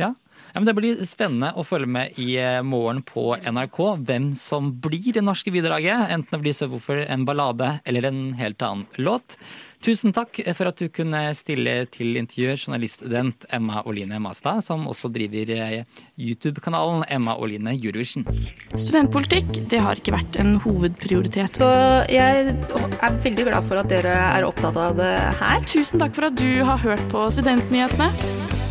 Ja. 0.01 0.15
ja, 0.55 0.61
men 0.61 0.65
Det 0.65 0.75
blir 0.79 1.05
spennende 1.07 1.53
å 1.55 1.65
følge 1.67 1.91
med 1.91 2.19
i 2.19 2.35
eh, 2.41 2.63
morgen 2.67 3.03
på 3.07 3.35
NRK 3.39 3.79
hvem 4.07 4.33
som 4.39 4.73
blir 4.83 5.13
det 5.15 5.23
norske 5.23 5.53
bidraget. 5.55 6.09
Enten 6.11 6.35
det 6.35 6.43
blir 6.43 6.57
Subwoofer, 6.57 7.05
en 7.07 7.27
ballade 7.29 7.79
eller 7.85 8.11
en 8.11 8.25
helt 8.41 8.63
annen 8.63 8.89
låt. 8.99 9.39
Tusen 9.85 10.15
takk 10.17 10.39
for 10.57 10.71
at 10.71 10.81
du 10.81 10.89
kunne 10.89 11.19
stille 11.37 11.75
til 11.93 12.17
intervjuet, 12.17 12.63
journaliststudent 12.63 13.45
Emma 13.53 13.83
Oline 13.85 14.17
Mastad, 14.23 14.63
som 14.65 14.87
også 14.89 15.11
driver 15.13 15.53
eh, 15.53 15.85
YouTube-kanalen 16.17 17.05
Emma 17.13 17.37
Oline 17.37 17.77
Eurovision. 17.77 18.25
Studentpolitikk 18.73 19.67
det 19.69 19.83
har 19.85 20.01
ikke 20.01 20.17
vært 20.17 20.41
en 20.41 20.57
hovedprioritet. 20.65 21.53
Så 21.53 21.69
jeg 22.09 22.57
er 22.57 23.23
veldig 23.29 23.51
glad 23.53 23.69
for 23.69 23.85
at 23.85 23.93
dere 23.93 24.17
er 24.33 24.49
opptatt 24.49 24.81
av 24.81 24.97
det 24.97 25.15
her. 25.43 25.65
Tusen 25.69 26.01
takk 26.01 26.17
for 26.17 26.33
at 26.33 26.41
du 26.41 26.65
har 26.65 26.81
hørt 26.81 27.05
på 27.13 27.29
Studentnyhetene. 27.37 28.64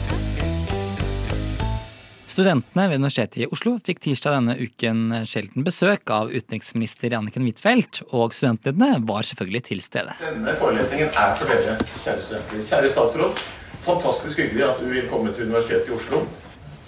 Studentene 2.33 2.87
ved 2.89 2.97
Universitetet 2.97 3.43
i 3.43 3.47
Oslo 3.53 3.75
fikk 3.85 3.99
tirsdag 4.01 4.33
denne 4.33 4.53
uken 4.57 5.01
sjelden 5.29 5.65
besøk 5.67 6.09
av 6.09 6.31
utenriksminister 6.33 7.13
Anniken 7.13 7.45
Huitfeldt, 7.45 7.99
og 8.09 8.33
studentlederne 8.33 9.03
var 9.05 9.27
selvfølgelig 9.27 9.61
til 9.67 9.83
stede. 9.85 10.15
Denne 10.23 10.55
forelesningen 10.57 11.11
er 11.13 11.35
for 11.37 11.51
dere, 11.53 11.75
kjære 12.01 12.25
studenter. 12.25 12.63
Kjære 12.71 12.89
statsråd, 12.95 13.43
fantastisk 13.85 14.41
hyggelig 14.41 14.65
at 14.65 14.81
du 14.81 14.89
vil 14.95 15.05
komme 15.13 15.35
til 15.35 15.45
Universitetet 15.51 15.93
i 15.93 15.95
Oslo. 15.99 16.23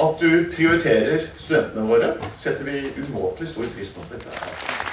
At 0.01 0.25
du 0.25 0.49
prioriterer 0.55 1.29
studentene 1.37 1.85
våre, 1.93 2.15
setter 2.41 2.65
vi 2.65 2.81
umåtelig 3.05 3.53
stor 3.53 3.69
pris 3.77 3.93
på. 3.93 4.09
Dette 4.15 4.84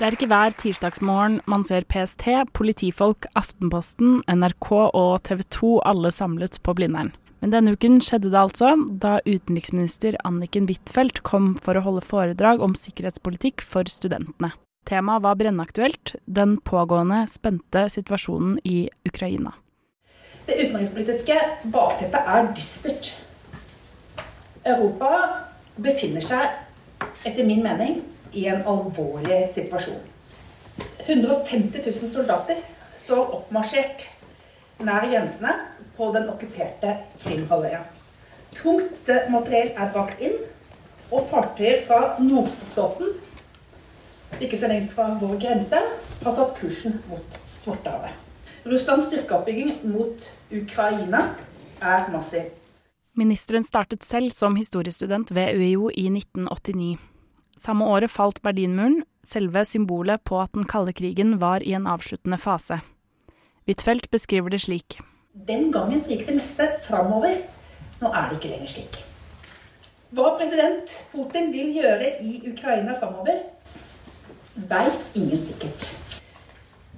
Det 0.00 0.06
er 0.06 0.14
ikke 0.16 0.30
hver 0.30 0.54
tirsdagsmorgen 0.56 1.34
man 1.52 1.60
ser 1.68 1.84
PST, 1.84 2.24
politifolk, 2.56 3.26
Aftenposten, 3.36 4.22
NRK 4.32 4.68
og 4.96 5.10
TV 5.28 5.42
2 5.52 5.72
alle 5.90 6.08
samlet 6.16 6.54
på 6.64 6.72
Blindern. 6.78 7.10
Men 7.44 7.52
denne 7.52 7.74
uken 7.76 7.98
skjedde 8.00 8.30
det 8.32 8.38
altså, 8.40 8.70
da 9.02 9.18
utenriksminister 9.26 10.16
Anniken 10.24 10.70
Huitfeldt 10.70 11.20
kom 11.28 11.50
for 11.60 11.76
å 11.76 11.82
holde 11.84 12.00
foredrag 12.00 12.64
om 12.64 12.72
sikkerhetspolitikk 12.72 13.60
for 13.60 13.92
studentene. 13.92 14.54
Temaet 14.88 15.26
var 15.26 15.36
brennaktuelt, 15.36 16.14
den 16.24 16.54
pågående 16.64 17.26
spente 17.28 17.82
situasjonen 17.92 18.54
i 18.64 18.86
Ukraina. 19.04 19.52
Det 20.46 20.56
utenrikspolitiske 20.62 21.36
bakteppet 21.76 22.32
er 22.38 22.48
dystert. 22.56 23.12
Europa 24.64 25.12
befinner 25.76 26.24
seg, 26.24 26.56
etter 27.28 27.44
min 27.44 27.60
mening, 27.68 28.00
i 28.32 28.46
en 28.46 28.62
alvorlig 28.66 29.40
situasjon. 29.54 30.00
150 31.06 31.82
000 31.86 32.12
soldater 32.12 32.60
står 32.94 33.34
oppmarsjert 33.40 34.06
nær 34.80 35.08
grensene 35.10 35.56
på 35.96 36.10
den 36.14 36.28
okkuperte 36.32 36.94
Krimhalvøya. 37.20 37.82
Tungt 38.56 39.10
materiell 39.30 39.74
er 39.76 39.92
bakt 39.94 40.22
inn, 40.22 40.38
og 41.10 41.26
fartøyer 41.26 41.82
fra 41.86 42.00
Nordflåten, 42.22 43.12
så 44.30 44.44
ikke 44.46 44.58
så 44.58 44.70
lenge 44.70 44.90
fra 44.94 45.08
vår 45.20 45.36
grense, 45.42 45.80
har 46.22 46.34
satt 46.34 46.54
kursen 46.58 47.00
mot 47.10 47.38
Svartehavet. 47.60 48.14
Russlands 48.64 49.08
styrkeoppbygging 49.08 49.82
mot 49.90 50.30
Ukraina 50.52 51.34
er 51.82 52.08
massiv. 52.12 52.48
Ministeren 53.16 53.64
startet 53.66 54.04
selv 54.04 54.30
som 54.30 54.56
historiestudent 54.56 55.34
ved 55.34 55.58
UiO 55.58 55.90
i 55.90 56.06
1989. 56.08 57.09
Samme 57.60 57.84
året 57.92 58.08
falt 58.08 58.40
Berlinmuren, 58.40 59.02
selve 59.26 59.66
symbolet 59.68 60.22
på 60.24 60.38
at 60.40 60.54
den 60.56 60.64
kalde 60.64 60.94
krigen 60.96 61.36
var 61.42 61.60
i 61.60 61.74
en 61.76 61.86
avsluttende 61.90 62.38
fase. 62.40 62.78
Huitfeldt 63.68 64.08
beskriver 64.10 64.48
det 64.48 64.62
slik. 64.64 64.96
Den 65.34 65.68
gangen 65.74 66.00
gikk 66.00 66.24
det 66.26 66.38
meste 66.38 66.70
framover. 66.86 67.36
Nå 68.00 68.12
er 68.16 68.30
det 68.30 68.38
ikke 68.38 68.52
lenger 68.54 68.72
slik. 68.72 68.96
Hva 70.16 70.32
president 70.40 70.94
Putin 71.12 71.52
vil 71.52 71.74
gjøre 71.76 72.14
i 72.24 72.38
Ukraina 72.48 72.96
framover, 72.96 73.44
veit 74.72 75.18
ingen 75.20 75.44
sikkert. 75.44 75.90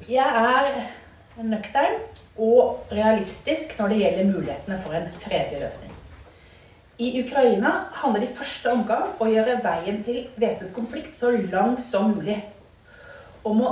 Jeg 0.07 0.47
er 0.47 1.43
nøktern 1.43 1.99
og 2.39 2.87
realistisk 2.95 3.75
når 3.81 3.93
det 3.93 4.01
gjelder 4.05 4.31
mulighetene 4.31 4.79
for 4.87 4.95
en 4.97 5.11
fredelig 5.27 5.67
løsning. 5.67 5.99
I 6.99 7.09
Ukraina 7.23 7.73
handler 7.93 8.21
det 8.21 8.31
i 8.31 8.37
første 8.37 8.73
omgang 8.73 9.15
å 9.21 9.29
gjøre 9.31 9.61
veien 9.65 10.03
til 10.05 10.27
væpnet 10.37 10.75
konflikt 10.77 11.17
så 11.19 11.33
lang 11.53 11.79
som 11.81 12.13
mulig. 12.13 12.39
Om 13.49 13.63
å 13.65 13.71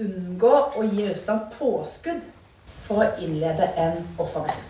unngå 0.00 0.52
å 0.78 0.84
gi 0.86 1.08
Russland 1.08 1.50
påskudd 1.58 2.22
for 2.86 3.04
å 3.04 3.08
innlede 3.22 3.72
en 3.76 3.98
offensiv. 4.22 4.62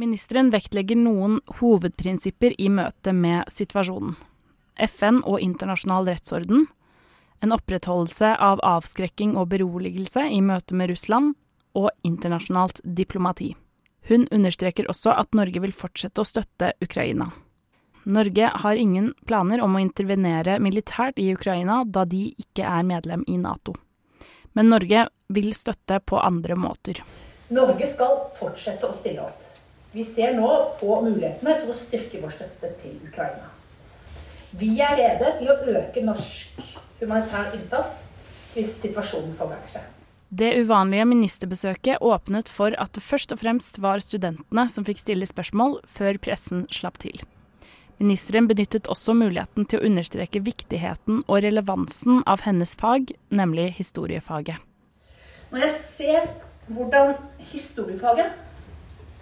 Ministeren 0.00 0.48
vektlegger 0.50 0.96
noen 0.96 1.38
hovedprinsipper 1.60 2.56
i 2.58 2.70
møte 2.72 3.12
med 3.12 3.44
situasjonen. 3.52 4.16
FN 4.80 5.20
og 5.28 5.42
internasjonal 5.44 6.08
rettsorden, 6.08 6.64
en 7.44 7.52
opprettholdelse 7.52 8.32
av 8.40 8.62
avskrekking 8.64 9.36
og 9.36 9.50
beroligelse 9.52 10.24
i 10.32 10.40
møte 10.40 10.74
med 10.78 10.94
Russland, 10.94 11.34
og 11.76 11.90
internasjonalt 12.04 12.80
diplomati. 12.84 13.52
Hun 14.08 14.26
understreker 14.34 14.88
også 14.90 15.14
at 15.14 15.34
Norge 15.38 15.62
vil 15.62 15.74
fortsette 15.76 16.22
å 16.22 16.26
støtte 16.26 16.72
Ukraina. 16.82 17.30
Norge 18.04 18.50
har 18.64 18.74
ingen 18.74 19.12
planer 19.26 19.62
om 19.62 19.76
å 19.76 19.82
intervenere 19.82 20.58
militært 20.58 21.20
i 21.22 21.28
Ukraina, 21.34 21.84
da 21.86 22.02
de 22.04 22.32
ikke 22.34 22.66
er 22.66 22.82
medlem 22.82 23.22
i 23.30 23.38
Nato. 23.38 23.76
Men 24.58 24.72
Norge 24.72 25.06
vil 25.32 25.52
støtte 25.54 26.00
på 26.04 26.18
andre 26.18 26.58
måter. 26.58 26.98
Norge 27.54 27.86
skal 27.86 28.26
fortsette 28.36 28.88
å 28.88 28.96
stille 28.96 29.22
opp. 29.22 29.38
Vi 29.92 30.04
ser 30.08 30.34
nå 30.34 30.50
på 30.80 30.98
mulighetene 31.04 31.58
for 31.60 31.72
å 31.72 31.78
styrke 31.78 32.20
vår 32.22 32.34
støtte 32.34 32.72
til 32.82 32.96
Ukraina. 33.06 33.50
Vi 34.56 34.74
er 34.84 34.96
rede 34.98 35.34
til 35.38 35.52
å 35.52 35.58
øke 35.78 36.02
norsk 36.04 36.58
humanitær 37.00 37.54
innsats 37.56 38.02
hvis 38.52 38.74
situasjonen 38.82 39.36
forverrer 39.38 39.68
seg. 39.68 39.84
Det 40.32 40.54
uvanlige 40.62 41.04
ministerbesøket 41.04 42.00
åpnet 42.00 42.48
for 42.48 42.72
at 42.80 42.94
det 42.96 43.02
først 43.04 43.34
og 43.34 43.42
fremst 43.42 43.76
var 43.84 44.00
studentene 44.00 44.64
som 44.72 44.86
fikk 44.86 45.02
stille 45.02 45.28
spørsmål, 45.28 45.82
før 45.84 46.16
pressen 46.24 46.62
slapp 46.72 46.96
til. 47.04 47.20
Ministeren 48.00 48.48
benyttet 48.48 48.88
også 48.88 49.12
muligheten 49.12 49.68
til 49.68 49.82
å 49.82 49.90
understreke 49.90 50.40
viktigheten 50.40 51.20
og 51.26 51.42
relevansen 51.44 52.24
av 52.24 52.46
hennes 52.46 52.72
fag, 52.80 53.12
nemlig 53.28 53.74
historiefaget. 53.76 54.56
Når 55.52 55.66
jeg 55.66 55.76
ser 55.76 56.30
hvordan 56.72 57.12
historiefaget 57.52 58.32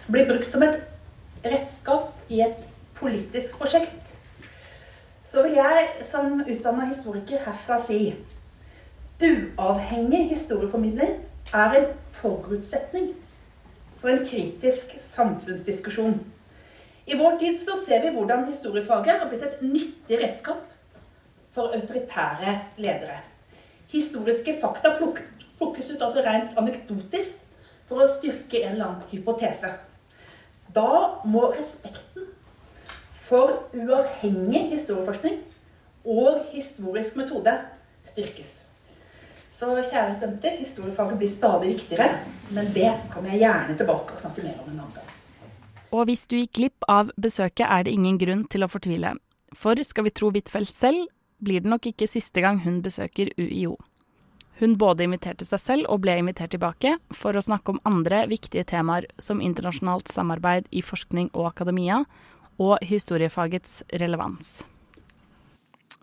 blir 0.07 0.31
brukt 0.31 0.47
som 0.47 0.63
et 0.63 0.79
redskap 1.43 2.31
i 2.31 2.39
et 2.47 2.63
politisk 2.95 3.59
prosjekt, 3.59 4.15
så 5.27 5.43
vil 5.43 5.59
jeg 5.59 6.05
som 6.07 6.39
utdanna 6.39 6.87
historiker 6.87 7.43
herfra 7.43 7.75
si 7.83 8.05
uavhengig 9.21 10.29
historieformidling 10.29 11.19
er 11.53 11.73
en 11.77 11.89
forutsetning 12.11 13.11
for 13.97 14.09
en 14.09 14.25
kritisk 14.25 14.95
samfunnsdiskusjon. 14.99 16.19
I 17.07 17.17
vår 17.17 17.37
tid 17.41 17.59
så 17.65 17.75
ser 17.85 18.01
vi 18.01 18.13
hvordan 18.15 18.47
historiefaget 18.47 19.19
har 19.19 19.29
blitt 19.29 19.45
et 19.45 19.61
nyttig 19.61 20.19
redskap 20.21 20.63
for 21.51 21.75
autoritære 21.75 22.55
ledere. 22.77 23.19
Historiske 23.91 24.55
fakta 24.61 24.95
plukkes 24.97 25.91
ut 25.91 26.01
altså 26.01 26.23
rent 26.25 26.57
anekdotisk 26.57 27.37
for 27.89 28.03
å 28.03 28.09
styrke 28.09 28.63
en 28.63 28.75
eller 28.77 28.85
annen 28.87 29.09
hypotese. 29.11 29.73
Da 30.71 30.87
må 31.27 31.49
respekten 31.51 32.29
for 33.27 33.67
uavhengig 33.75 34.69
historieforskning 34.77 35.41
og 36.05 36.45
historisk 36.55 37.19
metode 37.19 37.57
styrkes. 38.07 38.70
Så 39.51 39.69
kjære 39.75 40.15
studenter, 40.15 40.57
historiefaget 40.59 41.17
blir 41.19 41.31
stadig 41.31 41.73
viktigere. 41.73 42.07
Men 42.55 42.71
det 42.75 42.91
kommer 43.13 43.33
jeg 43.33 43.43
gjerne 43.43 43.77
tilbake 43.79 44.15
og 44.15 44.21
snakke 44.21 44.45
mer 44.45 44.57
om 44.63 44.71
en 44.71 44.79
annen 44.79 44.95
gang. 44.95 45.11
Og 45.91 46.07
hvis 46.07 46.23
du 46.31 46.37
gikk 46.39 46.53
glipp 46.55 46.87
av 46.87 47.11
besøket, 47.19 47.67
er 47.67 47.83
det 47.83 47.93
ingen 47.95 48.17
grunn 48.19 48.45
til 48.47 48.63
å 48.63 48.71
fortvile. 48.71 49.17
For 49.51 49.75
skal 49.83 50.07
vi 50.07 50.13
tro 50.15 50.31
Huitfeldt 50.31 50.71
selv, 50.71 51.09
blir 51.43 51.63
det 51.63 51.71
nok 51.71 51.89
ikke 51.89 52.07
siste 52.07 52.43
gang 52.43 52.61
hun 52.63 52.79
besøker 52.85 53.33
UiO. 53.37 53.75
Hun 54.61 54.77
både 54.77 55.07
inviterte 55.07 55.45
seg 55.47 55.59
selv 55.59 55.89
og 55.89 56.03
ble 56.03 56.19
invitert 56.21 56.53
tilbake 56.53 56.93
for 57.17 57.35
å 57.35 57.43
snakke 57.43 57.73
om 57.73 57.81
andre 57.87 58.27
viktige 58.29 58.63
temaer 58.69 59.07
som 59.17 59.41
internasjonalt 59.41 60.11
samarbeid 60.11 60.69
i 60.69 60.83
forskning 60.85 61.31
og 61.33 61.49
akademia, 61.49 62.03
og 62.61 62.77
historiefagets 62.85 63.81
relevans. 63.97 64.59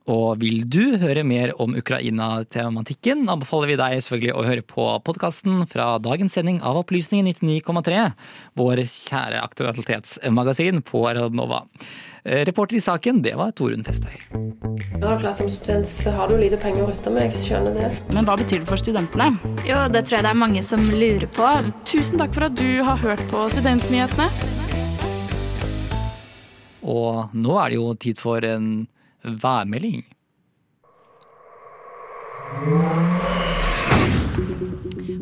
Og 0.08 0.38
vil 0.40 0.62
du 0.64 0.96
høre 1.02 1.20
mer 1.26 1.50
om 1.60 1.74
Ukraina-tematikken, 1.76 3.26
anbefaler 3.28 3.68
vi 3.68 3.76
deg 3.76 3.96
selvfølgelig 4.00 4.32
å 4.32 4.44
høre 4.46 4.64
på 4.64 4.86
podkasten 5.04 5.66
fra 5.68 5.90
dagens 6.00 6.38
sending 6.38 6.62
av 6.64 6.80
Opplysningen 6.80 7.28
99,3, 7.28 8.06
vår 8.56 8.82
kjære 8.88 9.42
aktualitetsmagasin 9.44 10.80
på 10.88 11.04
Radnova. 11.12 11.66
Eh, 12.24 12.40
reporter 12.48 12.80
i 12.80 12.82
saken, 12.84 13.20
det 13.20 13.36
var 13.36 13.52
Torunn 13.52 13.84
Festøy. 13.84 14.16
Ja, 14.98 15.12
klart 15.20 15.36
Som 15.36 15.52
student 15.52 15.92
har 16.16 16.32
du 16.32 16.38
lite 16.40 16.56
penger 16.56 16.86
å 16.86 16.88
rutte 16.88 17.12
med, 17.12 17.28
jeg 17.28 17.44
skjønner 17.44 17.76
det. 17.76 17.92
Men 18.16 18.24
hva 18.24 18.40
betyr 18.40 18.64
det 18.64 18.72
for 18.72 18.80
studentene? 18.80 19.34
Jo, 19.68 19.84
det 19.92 20.06
tror 20.08 20.22
jeg 20.22 20.24
det 20.24 20.32
er 20.32 20.44
mange 20.46 20.64
som 20.64 20.88
lurer 20.88 21.28
på. 21.36 21.52
Tusen 21.84 22.16
takk 22.16 22.32
for 22.32 22.48
at 22.48 22.56
du 22.56 22.80
har 22.80 22.96
hørt 23.04 23.28
på 23.28 23.48
Studentnyhetene. 23.52 24.32
Og 26.88 27.34
nå 27.36 27.58
er 27.60 27.68
det 27.68 27.76
jo 27.76 27.90
tid 28.00 28.16
for 28.24 28.44
en 28.48 28.88
værmelding. 29.42 30.04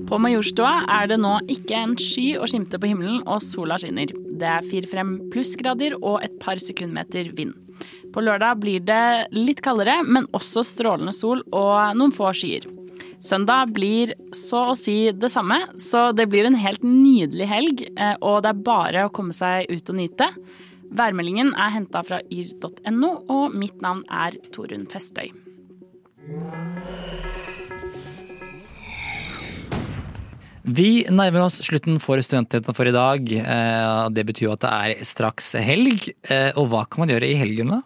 På 0.07 0.21
Majorstua 0.23 0.85
er 1.01 1.09
det 1.11 1.19
nå 1.19 1.33
ikke 1.51 1.79
en 1.83 1.97
sky 1.99 2.37
å 2.39 2.47
skimte 2.47 2.79
på 2.79 2.93
himmelen, 2.93 3.23
og 3.27 3.43
sola 3.43 3.79
skinner. 3.81 4.13
Det 4.15 4.47
er 4.47 4.67
fire 4.71 4.91
frem 4.91 5.17
plussgrader 5.33 5.97
og 5.99 6.21
et 6.23 6.37
par 6.43 6.63
sekundmeter 6.63 7.33
vind. 7.37 7.57
På 8.15 8.23
lørdag 8.25 8.63
blir 8.63 8.85
det 8.87 9.29
litt 9.35 9.61
kaldere, 9.65 9.99
men 10.07 10.29
også 10.37 10.63
strålende 10.65 11.13
sol 11.13 11.43
og 11.51 11.99
noen 11.99 12.15
få 12.15 12.31
skyer. 12.39 12.69
Søndag 13.23 13.73
blir 13.75 14.13
så 14.37 14.63
å 14.71 14.77
si 14.79 15.11
det 15.11 15.31
samme, 15.33 15.59
så 15.81 16.11
det 16.17 16.29
blir 16.31 16.47
en 16.47 16.59
helt 16.61 16.85
nydelig 16.85 17.49
helg, 17.49 17.85
eh, 17.97 18.15
og 18.21 18.43
det 18.45 18.53
er 18.53 18.65
bare 18.67 19.05
å 19.07 19.13
komme 19.13 19.35
seg 19.37 19.71
ut 19.73 19.93
og 19.93 19.99
nyte. 19.99 20.29
Værmeldingen 20.95 21.55
er 21.59 21.73
henta 21.75 22.03
fra 22.07 22.21
yr.no, 22.31 23.11
og 23.33 23.57
mitt 23.57 23.83
navn 23.85 24.05
er 24.13 24.37
Torunn 24.55 24.87
Festøy. 24.91 25.33
Vi 30.67 31.07
nærmer 31.15 31.45
oss 31.45 31.61
slutten 31.63 32.01
for 32.03 32.19
Studentnyhetene 32.19 32.75
for 32.75 32.91
i 32.91 32.95
dag. 32.95 33.29
Eh, 33.39 34.07
det 34.11 34.25
betyr 34.27 34.57
at 34.57 34.65
det 34.65 34.73
er 34.73 35.05
straks 35.07 35.53
helg. 35.63 36.09
Eh, 36.27 36.51
og 36.59 36.73
hva 36.73 36.83
kan 36.91 37.05
man 37.05 37.13
gjøre 37.15 37.29
i 37.31 37.39
helgen, 37.39 37.71
da? 37.71 37.83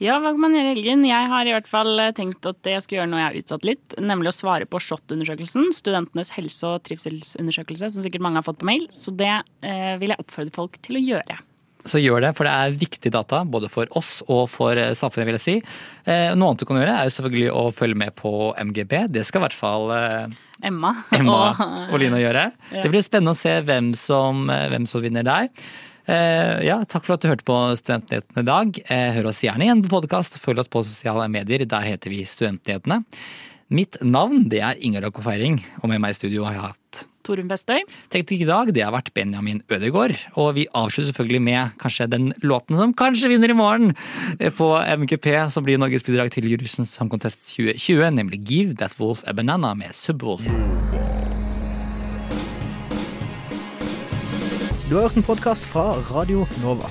Ja, 0.00 0.18
hva 0.20 0.34
kan 0.34 0.44
man 0.44 0.56
gjøre 0.56 0.68
i 0.68 0.74
helgen? 0.74 1.06
Jeg 1.08 1.30
har 1.32 1.48
i 1.48 1.54
hvert 1.56 1.68
fall 1.68 2.04
tenkt 2.16 2.44
at 2.48 2.68
jeg 2.68 2.84
skal 2.84 3.00
gjøre 3.00 3.10
noe 3.12 3.22
jeg 3.22 3.28
har 3.30 3.40
utsatt 3.40 3.68
litt. 3.68 3.96
Nemlig 3.96 4.34
å 4.34 4.36
svare 4.36 4.68
på 4.68 4.80
SHoT-undersøkelsen. 4.84 5.72
Studentenes 5.76 6.32
helse- 6.36 6.68
og 6.68 6.84
trivselsundersøkelse, 6.88 7.88
som 7.92 8.04
sikkert 8.04 8.24
mange 8.24 8.40
har 8.40 8.48
fått 8.48 8.60
på 8.60 8.68
mail. 8.68 8.84
Så 8.92 9.16
det 9.16 9.32
eh, 9.64 9.94
vil 10.00 10.12
jeg 10.12 10.20
oppfordre 10.20 10.56
folk 10.60 10.76
til 10.84 11.00
å 11.00 11.06
gjøre 11.06 11.40
så 11.88 12.00
gjør 12.00 12.24
det, 12.24 12.32
for 12.36 12.46
det 12.46 12.52
er 12.52 12.78
viktig 12.80 13.12
data 13.14 13.42
både 13.48 13.70
for 13.72 13.90
oss 13.96 14.20
og 14.26 14.44
for 14.52 14.78
eh, 14.78 14.92
samfunnet. 14.96 15.28
vil 15.28 15.38
jeg 15.38 15.44
si. 15.44 15.56
Eh, 16.04 16.30
noe 16.36 16.52
annet 16.52 16.62
du 16.62 16.68
kan 16.68 16.80
gjøre, 16.80 16.94
er 16.96 17.08
jo 17.08 17.14
selvfølgelig 17.16 17.52
å 17.56 17.64
følge 17.76 18.00
med 18.02 18.16
på 18.18 18.32
MGB. 18.58 18.96
Det 19.16 19.24
skal 19.26 19.40
i 19.40 19.44
hvert 19.46 19.56
fall 19.56 19.92
eh, 19.96 20.38
Emma, 20.70 20.94
Emma 21.16 21.38
og, 21.50 21.62
og 21.90 22.02
Line 22.02 22.20
gjøre. 22.20 22.48
Ja. 22.70 22.82
Det 22.84 22.92
blir 22.92 23.04
spennende 23.06 23.36
å 23.36 23.40
se 23.40 23.54
hvem 23.64 23.94
som, 23.98 24.48
hvem 24.48 24.88
som 24.90 25.04
vinner 25.04 25.26
der. 25.26 25.48
Ja, 26.10 26.80
takk 26.90 27.04
for 27.06 27.14
at 27.14 27.22
du 27.22 27.28
hørte 27.30 27.46
på 27.46 27.54
Studentnyhetene 27.78 28.42
i 28.42 28.46
dag. 28.48 28.78
Hør 29.14 29.28
oss 29.30 29.44
gjerne 29.44 29.62
igjen 29.62 29.82
på 29.84 29.92
podkast. 29.92 30.40
Følg 30.42 30.64
oss 30.64 30.72
på 30.72 30.82
sosiale 30.82 31.28
medier. 31.30 31.62
Der 31.70 31.86
heter 31.86 32.10
vi 32.10 32.24
Studentnyhetene. 32.26 32.98
Mitt 33.70 34.00
navn 34.02 34.48
det 34.50 34.64
er 34.66 34.80
Inger 34.82 35.06
Akofeiring, 35.06 35.60
Feiring, 35.60 35.78
og 35.84 35.92
med 35.92 36.02
meg 36.02 36.16
i 36.16 36.18
studio 36.18 36.48
har 36.48 36.56
jeg 36.56 36.64
hatt 36.72 37.04
Torunn 37.26 37.50
Vestøy. 37.50 37.82
Teknikk 38.12 38.44
i 38.44 38.48
dag 38.48 38.72
det 38.74 38.84
har 38.86 38.94
vært 38.94 39.12
Benjamin 39.16 39.62
Ødegaard. 39.70 40.16
Og 40.40 40.54
vi 40.58 40.66
avslutter 40.72 41.10
selvfølgelig 41.10 41.42
med 41.46 41.76
kanskje 41.82 42.08
den 42.10 42.30
låten 42.42 42.78
som 42.78 42.94
kanskje 42.96 43.30
vinner 43.32 43.52
i 43.52 43.58
morgen 43.58 43.94
på 44.58 44.70
MGP, 45.04 45.28
som 45.52 45.66
blir 45.66 45.80
Norges 45.80 46.06
bidrag 46.06 46.32
til 46.34 46.48
Eurovision 46.50 46.88
Song 46.88 47.10
Contest 47.12 47.42
2020, 47.52 48.10
nemlig 48.16 48.42
Give 48.48 48.76
That 48.80 48.96
Wolf 49.00 49.24
a 49.26 49.36
Banana 49.36 49.74
med 49.74 49.94
Subwolf. 49.96 50.46
Du 54.90 54.96
har 54.96 55.02
hørt 55.06 55.16
en 55.16 55.22
podkast 55.22 55.68
fra 55.70 55.92
Radio 56.10 56.46
Nova. 56.64 56.88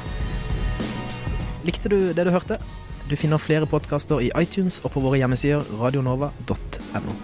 Likte 1.67 1.91
du 1.91 2.13
det 2.15 2.23
du 2.23 2.31
hørte? 2.31 2.55
Du 3.09 3.17
finner 3.19 3.41
flere 3.41 3.67
podkaster 3.67 4.21
i 4.23 4.29
iTunes 4.39 4.79
og 4.85 4.93
på 4.93 5.03
våre 5.03 5.19
hjemmesider 5.19 5.65
radionova.no. 5.81 7.17